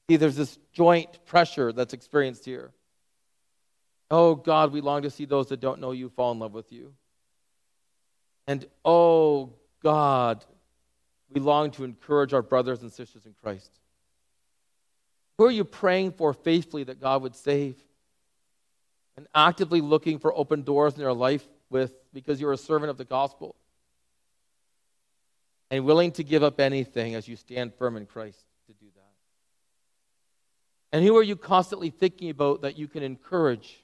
See, 0.09 0.17
there's 0.17 0.35
this 0.35 0.57
joint 0.73 1.23
pressure 1.25 1.71
that's 1.71 1.93
experienced 1.93 2.45
here. 2.45 2.71
Oh, 4.09 4.35
God, 4.35 4.71
we 4.71 4.81
long 4.81 5.03
to 5.03 5.09
see 5.09 5.25
those 5.25 5.47
that 5.47 5.59
don't 5.59 5.79
know 5.79 5.91
you 5.91 6.09
fall 6.09 6.31
in 6.31 6.39
love 6.39 6.53
with 6.53 6.71
you. 6.71 6.93
And 8.47 8.65
oh, 8.83 9.53
God, 9.83 10.43
we 11.31 11.41
long 11.41 11.71
to 11.71 11.83
encourage 11.83 12.33
our 12.33 12.41
brothers 12.41 12.81
and 12.81 12.91
sisters 12.91 13.25
in 13.25 13.33
Christ. 13.41 13.71
Who 15.37 15.45
are 15.45 15.51
you 15.51 15.63
praying 15.63 16.11
for 16.13 16.33
faithfully 16.33 16.83
that 16.83 17.01
God 17.01 17.21
would 17.23 17.35
save? 17.35 17.75
and 19.17 19.27
actively 19.35 19.81
looking 19.81 20.19
for 20.19 20.35
open 20.35 20.63
doors 20.63 20.93
in 20.95 20.99
their 20.99 21.13
life 21.13 21.47
with 21.69 21.93
because 22.13 22.39
you're 22.41 22.53
a 22.53 22.57
servant 22.57 22.89
of 22.89 22.97
the 22.97 23.05
gospel 23.05 23.55
and 25.69 25.85
willing 25.85 26.11
to 26.13 26.23
give 26.23 26.43
up 26.43 26.59
anything 26.59 27.15
as 27.15 27.27
you 27.27 27.35
stand 27.35 27.73
firm 27.75 27.97
in 27.97 28.05
Christ 28.05 28.43
to 28.67 28.73
do 28.73 28.87
that. 28.95 29.13
And 30.91 31.05
who 31.05 31.15
are 31.17 31.23
you 31.23 31.35
constantly 31.35 31.89
thinking 31.89 32.29
about 32.29 32.61
that 32.63 32.77
you 32.77 32.87
can 32.87 33.03
encourage 33.03 33.83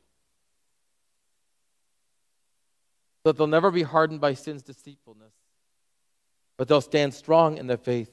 so 3.23 3.31
that 3.31 3.37
they'll 3.37 3.47
never 3.47 3.71
be 3.71 3.83
hardened 3.83 4.19
by 4.19 4.33
sin's 4.33 4.63
deceitfulness, 4.63 5.33
but 6.57 6.67
they'll 6.67 6.81
stand 6.81 7.13
strong 7.13 7.57
in 7.57 7.67
the 7.67 7.77
faith. 7.77 8.11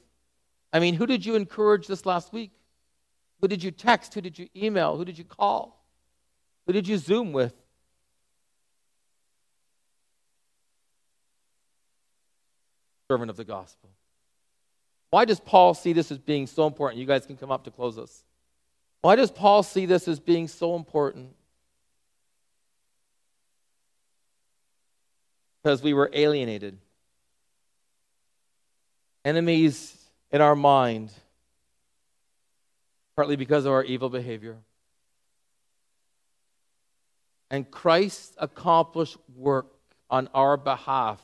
I 0.72 0.78
mean, 0.78 0.94
who 0.94 1.07
did 1.07 1.24
you 1.24 1.35
encourage 1.35 1.87
this 1.87 2.04
last 2.04 2.33
week? 2.33 2.52
Who 3.40 3.48
did 3.48 3.62
you 3.62 3.70
text? 3.70 4.14
Who 4.14 4.20
did 4.20 4.38
you 4.38 4.48
email? 4.54 4.96
Who 4.96 5.04
did 5.04 5.18
you 5.18 5.24
call? 5.24 5.85
Who 6.66 6.72
did 6.72 6.87
you 6.87 6.98
Zoom 6.98 7.33
with? 7.33 7.54
Servant 13.11 13.30
of 13.30 13.37
the 13.37 13.44
gospel. 13.44 13.90
Why 15.11 15.24
does 15.24 15.38
Paul 15.38 15.74
see 15.74 15.92
this 15.92 16.11
as 16.11 16.18
being 16.18 16.46
so 16.46 16.66
important? 16.66 17.00
You 17.00 17.07
guys 17.07 17.26
can 17.26 17.37
come 17.37 17.52
up 17.52 17.64
to 17.64 17.70
close 17.70 17.98
us. 17.98 18.24
Why 19.02 19.14
does 19.14 19.30
Paul 19.30 19.62
see 19.62 19.87
this 19.87 20.09
as 20.09 20.18
being 20.18 20.48
so 20.48 20.74
important? 20.74 21.37
Because 25.62 25.83
we 25.83 25.94
were 25.94 26.11
alienated, 26.12 26.78
enemies 29.25 29.97
in 30.31 30.41
our 30.41 30.57
mind, 30.57 31.13
partly 33.17 33.37
because 33.37 33.65
of 33.65 33.73
our 33.73 33.85
evil 33.85 34.11
behavior. 34.11 34.57
And 37.51 37.71
Christ's 37.71 38.35
accomplished 38.39 39.17
work 39.37 39.67
on 40.11 40.29
our 40.35 40.57
behalf 40.57 41.21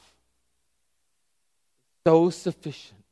so 2.06 2.30
sufficient. 2.30 3.04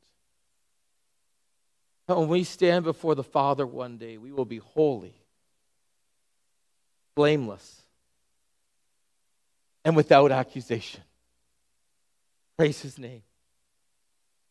that 2.07 2.17
When 2.17 2.27
we 2.27 2.43
stand 2.43 2.85
before 2.85 3.15
the 3.15 3.23
Father 3.23 3.65
one 3.65 3.97
day, 3.97 4.17
we 4.17 4.31
will 4.31 4.45
be 4.45 4.57
holy, 4.57 5.13
blameless, 7.15 7.81
and 9.85 9.95
without 9.95 10.31
accusation. 10.31 11.03
Praise 12.57 12.81
his 12.81 12.97
name. 12.97 13.21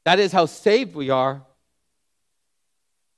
That 0.04 0.18
is 0.18 0.32
how 0.32 0.46
saved 0.46 0.94
we 0.94 1.11
are. 1.11 1.42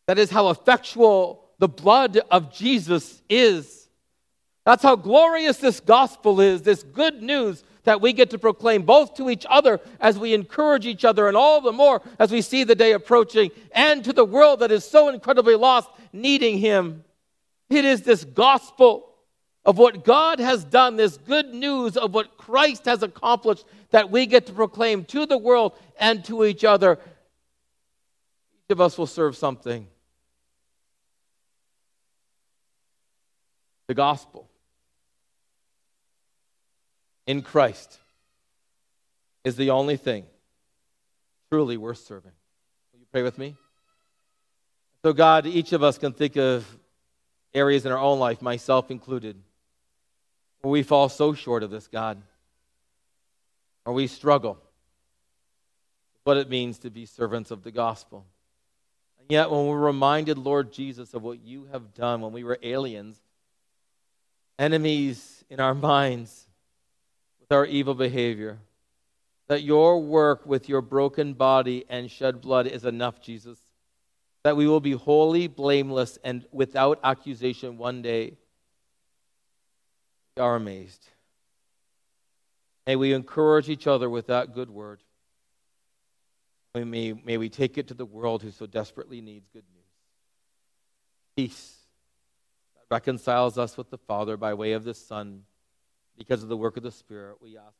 That 0.06 0.18
is 0.18 0.30
how 0.30 0.50
effectual 0.50 1.50
the 1.58 1.68
blood 1.68 2.20
of 2.30 2.52
Jesus 2.52 3.22
is. 3.28 3.88
That's 4.64 4.82
how 4.82 4.96
glorious 4.96 5.58
this 5.58 5.80
gospel 5.80 6.40
is, 6.40 6.62
this 6.62 6.82
good 6.82 7.22
news 7.22 7.62
that 7.84 8.00
we 8.00 8.12
get 8.12 8.30
to 8.30 8.38
proclaim 8.38 8.82
both 8.82 9.14
to 9.14 9.30
each 9.30 9.46
other 9.48 9.80
as 10.00 10.18
we 10.18 10.34
encourage 10.34 10.86
each 10.86 11.04
other, 11.04 11.28
and 11.28 11.36
all 11.36 11.60
the 11.60 11.72
more 11.72 12.02
as 12.18 12.30
we 12.30 12.42
see 12.42 12.64
the 12.64 12.74
day 12.74 12.92
approaching, 12.92 13.50
and 13.72 14.04
to 14.04 14.12
the 14.12 14.24
world 14.24 14.60
that 14.60 14.70
is 14.70 14.84
so 14.84 15.08
incredibly 15.08 15.54
lost, 15.54 15.88
needing 16.12 16.58
Him. 16.58 17.04
It 17.68 17.84
is 17.84 18.02
this 18.02 18.24
gospel 18.24 19.09
of 19.64 19.78
what 19.78 20.04
God 20.04 20.40
has 20.40 20.64
done, 20.64 20.96
this 20.96 21.18
good 21.18 21.52
news 21.52 21.96
of 21.96 22.14
what 22.14 22.36
Christ 22.36 22.86
has 22.86 23.02
accomplished, 23.02 23.64
that 23.90 24.10
we 24.10 24.26
get 24.26 24.46
to 24.46 24.52
proclaim 24.52 25.04
to 25.06 25.26
the 25.26 25.38
world 25.38 25.74
and 25.98 26.24
to 26.26 26.44
each 26.44 26.64
other. 26.64 26.92
Each 26.92 28.72
of 28.72 28.80
us 28.80 28.96
will 28.96 29.06
serve 29.06 29.36
something. 29.36 29.86
The 33.86 33.94
gospel 33.94 34.48
in 37.26 37.42
Christ 37.42 37.98
is 39.44 39.56
the 39.56 39.70
only 39.70 39.96
thing 39.96 40.24
truly 41.50 41.76
worth 41.76 41.98
serving. 41.98 42.32
Will 42.92 43.00
you 43.00 43.06
pray 43.10 43.22
with 43.22 43.36
me? 43.36 43.56
So, 45.02 45.12
God, 45.12 45.46
each 45.46 45.72
of 45.72 45.82
us 45.82 45.98
can 45.98 46.12
think 46.12 46.36
of 46.36 46.64
areas 47.52 47.84
in 47.84 47.92
our 47.92 47.98
own 47.98 48.18
life, 48.18 48.42
myself 48.42 48.90
included, 48.90 49.36
where 50.60 50.70
we 50.70 50.82
fall 50.82 51.08
so 51.08 51.34
short 51.34 51.62
of 51.62 51.70
this, 51.70 51.86
God, 51.86 52.20
or 53.84 53.92
we 53.92 54.06
struggle 54.06 54.54
with 56.14 56.20
what 56.24 56.36
it 56.36 56.48
means 56.48 56.78
to 56.80 56.90
be 56.90 57.06
servants 57.06 57.50
of 57.50 57.62
the 57.62 57.70
gospel. 57.70 58.26
And 59.18 59.30
yet, 59.30 59.50
when 59.50 59.66
we're 59.66 59.78
reminded, 59.78 60.38
Lord 60.38 60.72
Jesus, 60.72 61.14
of 61.14 61.22
what 61.22 61.40
you 61.40 61.68
have 61.72 61.94
done 61.94 62.20
when 62.20 62.32
we 62.32 62.44
were 62.44 62.58
aliens, 62.62 63.18
enemies 64.58 65.44
in 65.48 65.60
our 65.60 65.74
minds 65.74 66.46
with 67.40 67.52
our 67.52 67.64
evil 67.64 67.94
behavior, 67.94 68.58
that 69.48 69.62
your 69.62 70.00
work 70.00 70.46
with 70.46 70.68
your 70.68 70.82
broken 70.82 71.32
body 71.32 71.84
and 71.88 72.10
shed 72.10 72.40
blood 72.40 72.66
is 72.66 72.84
enough, 72.84 73.20
Jesus 73.20 73.58
that 74.42 74.56
we 74.56 74.66
will 74.66 74.80
be 74.80 74.92
holy, 74.92 75.46
blameless, 75.46 76.18
and 76.24 76.46
without 76.50 76.98
accusation 77.04 77.76
one 77.76 78.02
day. 78.02 78.36
Are 80.36 80.56
amazed. 80.56 81.06
May 82.86 82.96
we 82.96 83.12
encourage 83.12 83.68
each 83.68 83.86
other 83.86 84.08
with 84.08 84.28
that 84.28 84.54
good 84.54 84.70
word. 84.70 85.02
May, 86.74 87.12
may 87.12 87.36
we 87.36 87.48
take 87.48 87.78
it 87.78 87.88
to 87.88 87.94
the 87.94 88.06
world 88.06 88.42
who 88.42 88.50
so 88.50 88.66
desperately 88.66 89.20
needs 89.20 89.48
good 89.52 89.64
news. 89.74 89.84
Peace 91.36 91.76
that 92.74 92.94
reconciles 92.94 93.58
us 93.58 93.76
with 93.76 93.90
the 93.90 93.98
Father 93.98 94.36
by 94.36 94.54
way 94.54 94.72
of 94.72 94.84
the 94.84 94.94
Son 94.94 95.42
because 96.16 96.42
of 96.42 96.48
the 96.48 96.56
work 96.56 96.76
of 96.76 96.82
the 96.82 96.92
Spirit. 96.92 97.36
We 97.40 97.56
ask 97.56 97.79